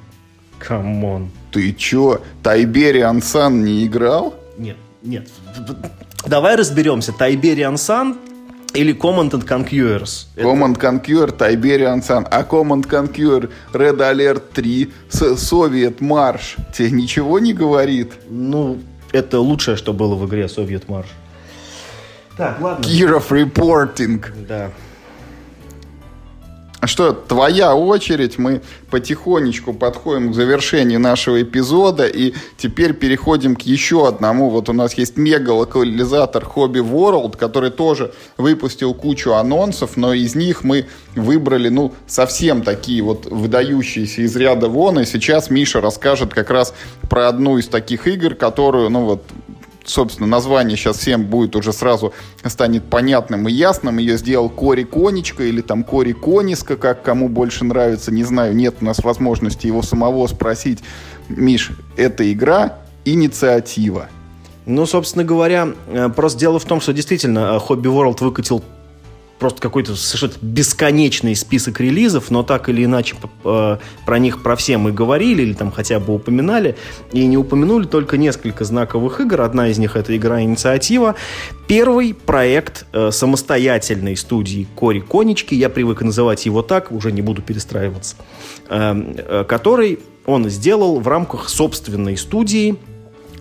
[0.59, 1.31] Come on.
[1.53, 4.35] Ты чё, Tiberian Sun не играл?
[4.59, 5.29] Нет, нет.
[6.27, 7.13] Давай разберемся.
[7.13, 8.17] Tiberian Sun
[8.75, 10.27] или Command and Conquerors.
[10.37, 12.27] Command Conquer, Tiberian Sun.
[12.31, 16.59] А Command Conquer, Red Alert 3, Soviet March.
[16.73, 18.13] Тебе ничего не говорит?
[18.29, 18.79] Ну,
[19.13, 21.07] это лучшее, что было в игре Soviet March.
[22.37, 22.85] Так, ладно.
[22.85, 24.25] Kirov Reporting.
[24.47, 24.71] Да.
[26.85, 28.61] Что, твоя очередь, мы
[28.91, 34.51] потихонечку подходим к завершению нашего эпизода, и теперь переходим к еще одному.
[34.51, 40.63] Вот у нас есть мега-локализатор Hobby World, который тоже выпустил кучу анонсов, но из них
[40.63, 46.51] мы выбрали, ну, совсем такие вот выдающиеся из ряда вон, и сейчас Миша расскажет как
[46.51, 46.73] раз
[47.09, 49.25] про одну из таких игр, которую, ну, вот,
[49.89, 52.13] собственно, название сейчас всем будет уже сразу
[52.45, 53.99] станет понятным и ясным.
[53.99, 58.55] Ее сделал Кори Конечка или там Кори Кониска, как кому больше нравится, не знаю.
[58.55, 60.81] Нет у нас возможности его самого спросить.
[61.29, 64.09] Миш, эта игра инициатива.
[64.67, 68.65] Ну, собственно говоря, э, просто дело в том, что действительно Hobby World выкатил
[69.39, 74.79] просто какой-то совершенно бесконечный список релизов, но так или иначе э, про них про все
[74.79, 76.77] мы говорили или там хотя бы упоминали,
[77.13, 79.41] и не упомянули только несколько знаковых игр.
[79.43, 81.15] Одна из них это игра «Инициатива».
[81.69, 87.43] Первый проект э, самостоятельной студии Кори Конечки, я привык называть его так, уже не буду
[87.43, 88.17] перестраиваться,
[88.69, 92.77] э, который он сделал в рамках собственной студии,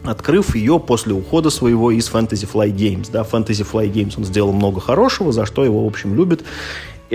[0.09, 3.09] открыв ее после ухода своего из Fantasy Flight Games.
[3.11, 6.43] Да, Fantasy Flight Games он сделал много хорошего, за что его, в общем, любят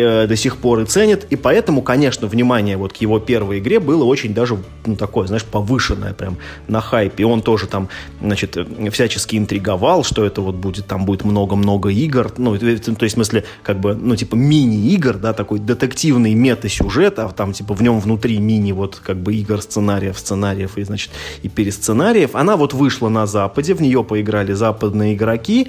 [0.01, 1.26] э, до сих пор и ценит.
[1.30, 5.44] И поэтому, конечно, внимание вот к его первой игре было очень даже, ну, такое, знаешь,
[5.44, 6.36] повышенное прям
[6.68, 7.22] на хайпе.
[7.22, 7.88] И он тоже там,
[8.20, 8.57] значит,
[8.92, 12.32] всячески интриговал, что это вот будет, там будет много-много игр.
[12.36, 17.28] Ну, то есть, в смысле, как бы, ну, типа, мини-игр, да, такой детективный мета-сюжет, а
[17.28, 21.11] там, типа, в нем внутри мини, вот, как бы, игр, сценариев, сценариев и, значит,
[21.42, 22.34] и пересценариев.
[22.34, 25.68] Она вот вышла на Западе, в нее поиграли западные игроки.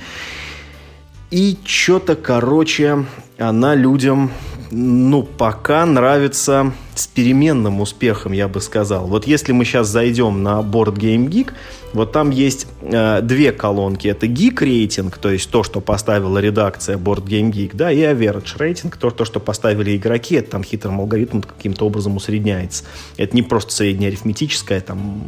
[1.31, 3.05] И что-то, короче,
[3.37, 4.31] она людям,
[4.69, 9.07] ну, пока нравится с переменным успехом, я бы сказал.
[9.07, 11.53] Вот если мы сейчас зайдем на Board Game Geek,
[11.93, 14.09] вот там есть э, две колонки.
[14.09, 18.57] Это Geek рейтинг, то есть то, что поставила редакция Board Game Geek, да, и Average
[18.57, 22.83] рейтинг, то, то, что поставили игроки, это там хитрым алгоритмом каким-то образом усредняется.
[23.15, 25.23] Это не просто среднеарифметическое, там,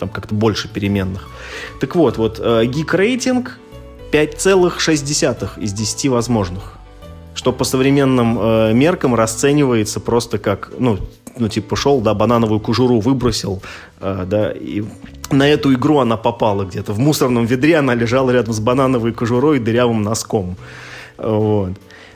[0.00, 1.28] там как-то больше переменных.
[1.80, 3.60] Так вот, вот э, Geek рейтинг
[4.14, 6.74] 5,6 из 10 возможных.
[7.34, 10.98] Что по современным э, меркам расценивается просто как, ну,
[11.36, 13.60] ну, типа, шел, да, банановую кожуру выбросил,
[14.00, 14.84] э, да, и
[15.32, 16.92] на эту игру она попала где-то.
[16.92, 20.56] В мусорном ведре она лежала рядом с банановой кожурой и дырявым носком.
[21.18, 21.72] Вот.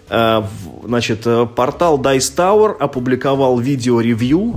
[0.09, 0.45] Э,
[0.85, 4.55] значит, э, портал Dice Tower опубликовал видео-ревью,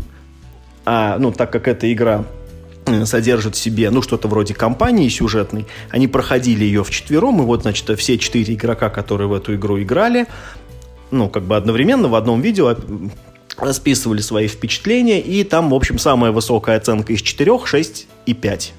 [0.86, 2.24] а, ну, так как эта игра
[3.06, 5.68] содержит в себе, ну, что-то вроде кампании сюжетной.
[5.90, 10.28] Они проходили ее вчетвером, и вот, значит, все четыре игрока, которые в эту игру играли,
[11.12, 12.76] ну, как бы одновременно в одном видео
[13.58, 18.74] расписывали свои впечатления, и там, в общем, самая высокая оценка из четырех, 6 и 5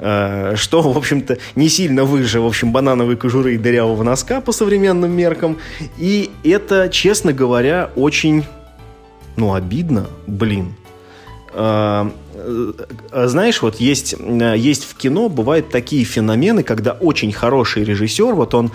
[0.00, 4.52] э, что, в общем-то, не сильно выше, в общем, банановой кожуры и дырявого носка по
[4.52, 5.58] современным меркам.
[5.96, 8.44] И это, честно говоря, очень,
[9.36, 10.74] ну, обидно, блин.
[11.54, 12.10] Э,
[12.44, 18.34] Э, знаешь, вот есть, э, есть в кино, бывают такие феномены, когда очень хороший режиссер,
[18.34, 18.70] вот он,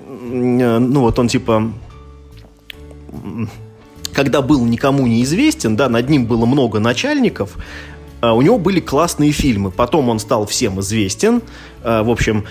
[0.00, 1.72] э, ну вот он типа
[4.12, 7.56] когда был никому неизвестен, да, над ним было много начальников,
[8.20, 9.70] у него были классные фильмы.
[9.70, 11.42] Потом он стал всем известен.
[11.82, 12.44] В общем,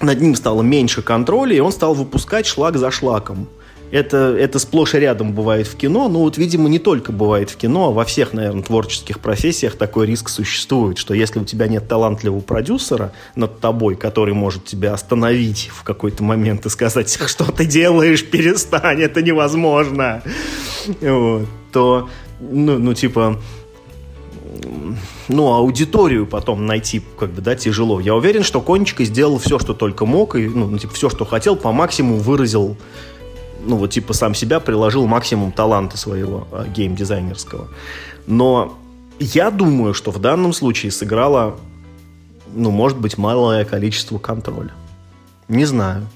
[0.00, 3.48] над ним стало меньше контроля, и он стал выпускать шлак за шлаком.
[3.92, 7.56] Это, это сплошь и рядом бывает в кино, но вот, видимо, не только бывает в
[7.56, 11.86] кино, а во всех, наверное, творческих профессиях такой риск существует, что если у тебя нет
[11.86, 17.64] талантливого продюсера над тобой, который может тебя остановить в какой-то момент и сказать, что ты
[17.64, 20.22] делаешь, перестань, это невозможно,
[21.00, 22.08] вот, то,
[22.40, 23.40] ну, ну, типа,
[25.28, 28.00] ну, аудиторию потом найти, как бы, да, тяжело.
[28.00, 31.24] Я уверен, что Конечка сделал все, что только мог, и, ну, ну типа, все, что
[31.24, 32.76] хотел, по максимуму выразил
[33.66, 37.68] ну вот типа сам себя приложил максимум таланта своего э, геймдизайнерского.
[38.26, 38.78] Но
[39.18, 41.58] я думаю, что в данном случае сыграло,
[42.54, 44.72] ну, может быть, малое количество контроля.
[45.48, 46.06] Не знаю.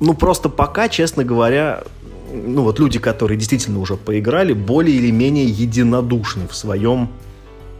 [0.00, 1.84] Ну, просто пока, честно говоря,
[2.32, 7.08] ну, вот люди, которые действительно уже поиграли, более или менее единодушны в своем,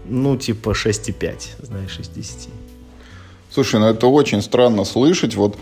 [0.05, 2.49] ну, типа 6,5, знаешь, из 10.
[3.53, 5.34] Слушай, ну это очень странно слышать.
[5.34, 5.59] Вот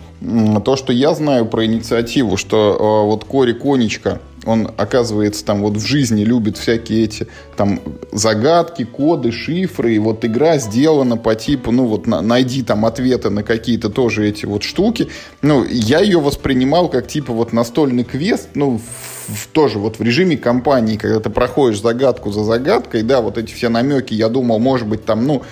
[0.63, 5.75] то, что я знаю про инициативу, что э, вот Кори Конечка, он, оказывается, там вот
[5.75, 7.27] в жизни любит всякие эти
[7.57, 7.81] там
[8.13, 9.95] загадки, коды, шифры.
[9.95, 14.25] И вот игра сделана по типу, ну вот на, найди там ответы на какие-то тоже
[14.25, 15.09] эти вот штуки.
[15.41, 20.01] Ну, я ее воспринимал как типа вот настольный квест, ну, в, в, тоже вот в
[20.01, 24.59] режиме кампании, когда ты проходишь загадку за загадкой, да, вот эти все намеки, я думал,
[24.59, 25.43] может быть, там, ну,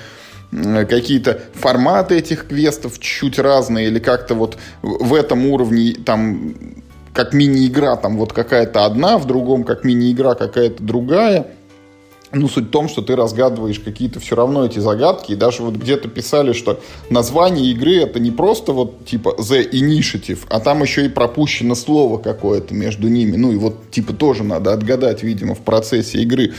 [0.52, 6.54] какие-то форматы этих квестов чуть разные, или как-то вот в этом уровне там
[7.14, 11.47] как мини-игра там вот какая-то одна, в другом как мини-игра какая-то другая.
[12.32, 15.74] Ну, суть в том, что ты разгадываешь какие-то все равно эти загадки, и даже вот
[15.74, 16.80] где-то писали, что
[17.10, 22.20] название игры это не просто вот типа The Initiative, а там еще и пропущено слово
[22.20, 23.36] какое-то между ними.
[23.36, 26.54] Ну, и вот типа тоже надо отгадать, видимо, в процессе игры.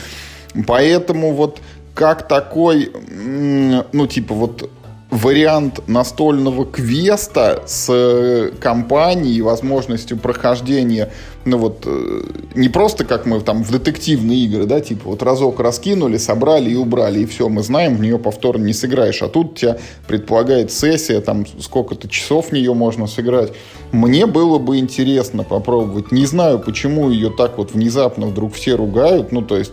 [0.66, 1.60] Поэтому вот
[2.00, 4.70] как такой, ну, типа вот
[5.10, 11.12] вариант настольного квеста с э, компанией и возможностью прохождения,
[11.44, 12.22] ну вот, э,
[12.54, 16.74] не просто как мы там в детективные игры, да, типа вот разок раскинули, собрали и
[16.74, 19.76] убрали, и все, мы знаем, в нее повторно не сыграешь, а тут тебя
[20.06, 23.52] предполагает сессия, там сколько-то часов в нее можно сыграть.
[23.92, 29.32] Мне было бы интересно попробовать, не знаю, почему ее так вот внезапно вдруг все ругают,
[29.32, 29.72] ну то есть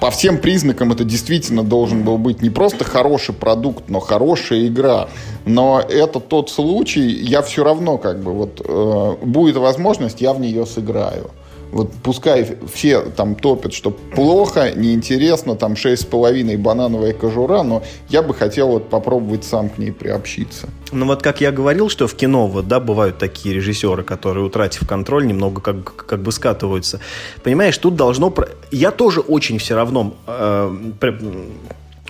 [0.00, 5.08] по всем признакам это действительно должен был быть не просто хороший продукт, но хорошая игра.
[5.46, 10.40] Но это тот случай, я все равно как бы вот э, будет возможность, я в
[10.40, 11.30] нее сыграю.
[11.74, 18.32] Вот пускай все там топят, что плохо, неинтересно, там 6,5 банановая кожура, но я бы
[18.32, 20.68] хотел вот попробовать сам к ней приобщиться.
[20.92, 24.86] Ну вот как я говорил, что в кино вот, да, бывают такие режиссеры, которые, утратив
[24.86, 27.00] контроль, немного как, как бы скатываются.
[27.42, 28.32] Понимаешь, тут должно...
[28.70, 30.76] Я тоже очень все равно э,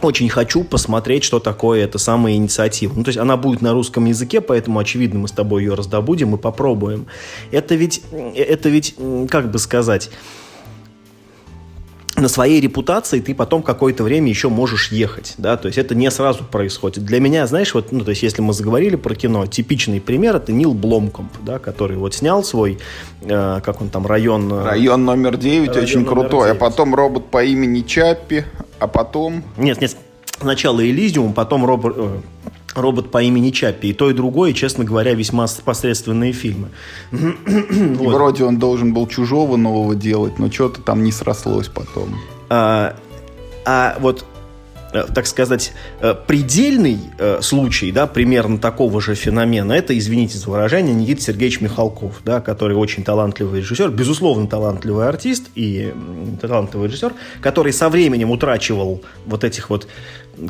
[0.03, 2.93] очень хочу посмотреть, что такое эта самая инициатива.
[2.95, 6.35] Ну, то есть она будет на русском языке, поэтому, очевидно, мы с тобой ее раздобудем
[6.35, 7.07] и попробуем.
[7.51, 8.03] Это ведь,
[8.35, 8.97] это ведь,
[9.31, 10.11] как бы сказать,
[12.17, 16.11] на своей репутации ты потом какое-то время еще можешь ехать, да, то есть это не
[16.11, 17.05] сразу происходит.
[17.05, 20.53] Для меня, знаешь, вот, ну, то есть если мы заговорили про кино, типичный пример это
[20.53, 22.79] Нил Бломкомп, да, который вот снял свой,
[23.23, 24.53] э, как он там, район...
[24.53, 26.57] Э, район номер 9, район очень номер крутой, 9.
[26.57, 28.45] а потом робот по имени Чаппи,
[28.79, 29.43] а потом...
[29.57, 29.97] Нет, нет,
[30.41, 32.21] сначала Элизиум, потом робот, э,
[32.75, 33.89] робот по имени Чаппи.
[33.89, 36.69] И то, и другое, честно говоря, весьма посредственные фильмы.
[37.11, 38.15] вот.
[38.15, 42.19] Вроде он должен был чужого нового делать, но что-то там не срослось потом.
[42.49, 42.97] А,
[43.65, 44.25] а вот
[45.03, 50.95] так сказать, э, предельный э, случай, да, примерно такого же феномена, это, извините за выражение,
[50.95, 55.93] Никита Сергеевич Михалков, да, который очень талантливый режиссер, безусловно, талантливый артист и
[56.41, 59.89] талантливый режиссер, который со временем утрачивал вот этих вот,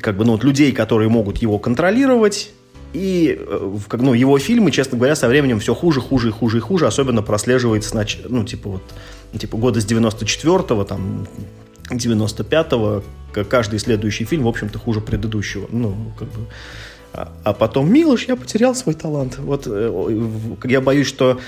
[0.01, 2.51] как бы, ну, вот людей, которые могут его контролировать,
[2.93, 3.41] и
[3.93, 7.23] ну, его фильмы, честно говоря, со временем все хуже, хуже и хуже и хуже, особенно
[7.23, 8.83] прослеживается, ну, типа вот,
[9.37, 11.27] типа года с 94-го, там,
[11.91, 13.03] 95-го,
[13.45, 15.67] каждый следующий фильм, в общем-то, хуже предыдущего.
[15.71, 16.47] Ну, как бы...
[17.13, 19.39] А, а потом, Милош, я потерял свой талант.
[19.39, 21.39] Вот э, я боюсь, что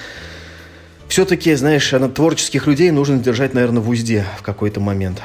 [1.08, 5.20] все-таки, знаешь, творческих людей нужно держать, наверное, в узде в какой-то момент.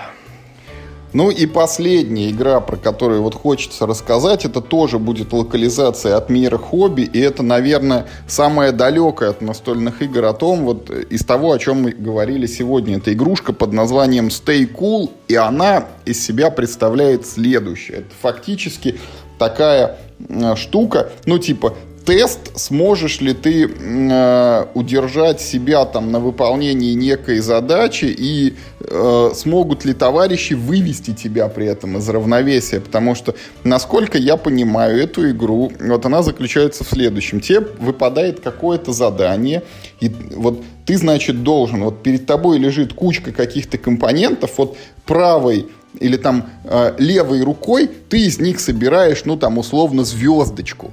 [1.13, 6.57] Ну и последняя игра, про которую вот хочется рассказать, это тоже будет локализация от мира
[6.57, 11.59] хобби, и это, наверное, самая далекая от настольных игр о том, вот из того, о
[11.59, 12.97] чем мы говорили сегодня.
[12.97, 17.99] Это игрушка под названием Stay Cool, и она из себя представляет следующее.
[17.99, 18.99] Это фактически
[19.37, 19.97] такая
[20.55, 21.73] штука, ну типа
[22.05, 29.85] тест, сможешь ли ты э, удержать себя там на выполнении некой задачи и э, смогут
[29.85, 32.79] ли товарищи вывести тебя при этом из равновесия.
[32.79, 37.39] Потому что, насколько я понимаю эту игру, вот она заключается в следующем.
[37.39, 39.63] Тебе выпадает какое-то задание,
[39.99, 45.67] и вот ты, значит, должен, вот перед тобой лежит кучка каких-то компонентов, вот правой
[45.99, 50.91] или там э, левой рукой ты из них собираешь, ну там условно звездочку.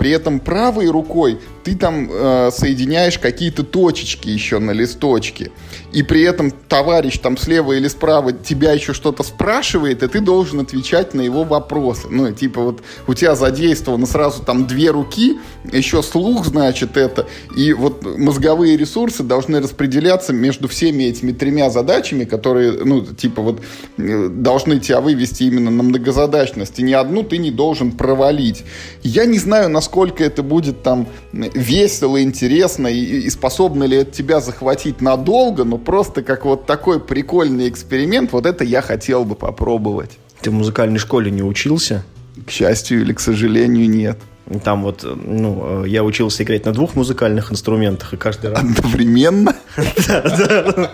[0.00, 5.50] При этом правой рукой ты там э, соединяешь какие-то точечки еще на листочке.
[5.92, 10.60] И при этом товарищ там слева или справа тебя еще что-то спрашивает, и ты должен
[10.60, 12.08] отвечать на его вопросы.
[12.08, 15.38] Ну, типа вот у тебя задействовано сразу там две руки,
[15.70, 17.26] еще слух, значит, это.
[17.54, 23.60] И вот мозговые ресурсы должны распределяться между всеми этими тремя задачами, которые, ну, типа вот
[23.98, 26.78] э, должны тебя вывести именно на многозадачность.
[26.78, 28.64] И ни одну ты не должен провалить.
[29.02, 34.12] Я не знаю, насколько насколько это будет там весело, интересно и, и способно ли это
[34.12, 39.34] тебя захватить надолго, но просто как вот такой прикольный эксперимент, вот это я хотел бы
[39.34, 40.12] попробовать.
[40.42, 42.04] Ты в музыкальной школе не учился?
[42.46, 44.18] К счастью или к сожалению, нет.
[44.58, 48.58] Там вот, ну, я учился играть на двух музыкальных инструментах, и каждый раз...
[48.58, 49.54] Одновременно?
[50.08, 50.90] Да,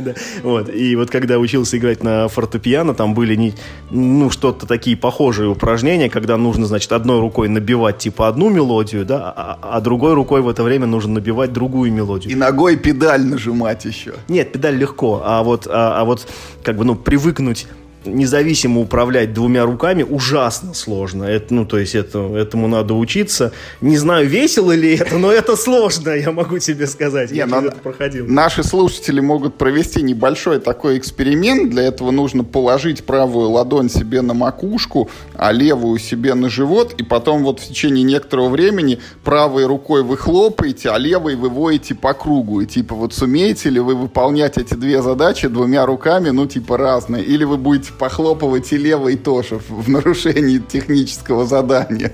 [0.00, 0.14] да.
[0.42, 3.54] Вот, и вот когда учился играть на фортепиано, там были,
[3.90, 9.30] ну, что-то такие похожие упражнения, когда нужно, значит, одной рукой набивать, типа, одну мелодию, да,
[9.36, 12.32] а, а другой рукой в это время нужно набивать другую мелодию.
[12.32, 14.14] И ногой педаль нажимать еще.
[14.28, 16.26] Нет, педаль легко, а вот, а, а вот,
[16.62, 17.66] как бы, ну, привыкнуть
[18.04, 21.24] независимо управлять двумя руками ужасно сложно.
[21.24, 23.52] Это, ну, то есть это, этому надо учиться.
[23.80, 27.30] Не знаю, весело ли это, но это сложно, я могу тебе сказать.
[27.30, 28.26] Не, я это проходил.
[28.26, 31.70] Наши слушатели могут провести небольшой такой эксперимент.
[31.70, 37.02] Для этого нужно положить правую ладонь себе на макушку, а левую себе на живот, и
[37.02, 42.14] потом вот в течение некоторого времени правой рукой вы хлопаете, а левой вы воете по
[42.14, 42.60] кругу.
[42.60, 47.24] И типа вот сумеете ли вы выполнять эти две задачи двумя руками, ну типа разные,
[47.24, 52.12] или вы будете похлопывать и левой тоже в нарушении технического задания.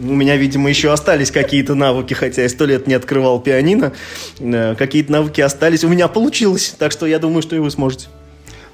[0.00, 3.92] У меня, видимо, еще остались какие-то навыки, хотя я сто лет не открывал пианино.
[4.40, 5.84] Э, какие-то навыки остались.
[5.84, 8.08] У меня получилось, так что я думаю, что и вы сможете.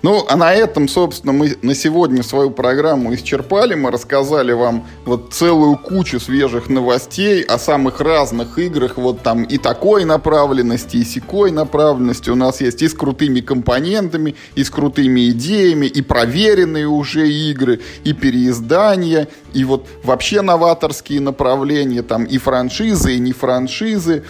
[0.01, 3.75] Ну, а на этом, собственно, мы на сегодня свою программу исчерпали.
[3.75, 8.97] Мы рассказали вам вот целую кучу свежих новостей о самых разных играх.
[8.97, 12.81] Вот там и такой направленности, и секой направленности у нас есть.
[12.83, 19.65] И с крутыми компонентами, и с крутыми идеями, и проверенные уже игры, и переиздания, и
[19.65, 24.25] вот вообще новаторские направления, там и франшизы, и не франшизы.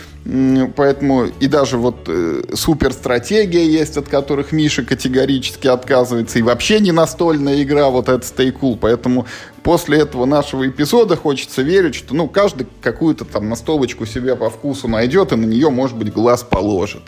[0.77, 6.39] Поэтому и даже вот э, суперстратегия есть, от которых Миша категорически отказывается.
[6.39, 8.77] И вообще не настольная игра, вот это Stay Cool.
[8.79, 9.27] Поэтому
[9.63, 14.87] после этого нашего эпизода хочется верить, что ну, каждый какую-то там настолочку себе по вкусу
[14.87, 17.05] найдет и на нее, может быть, глаз положит.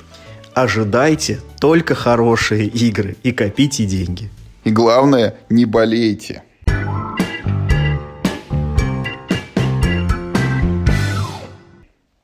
[0.54, 4.30] Ожидайте только хорошие игры и копите деньги.
[4.64, 6.42] И главное, не болейте.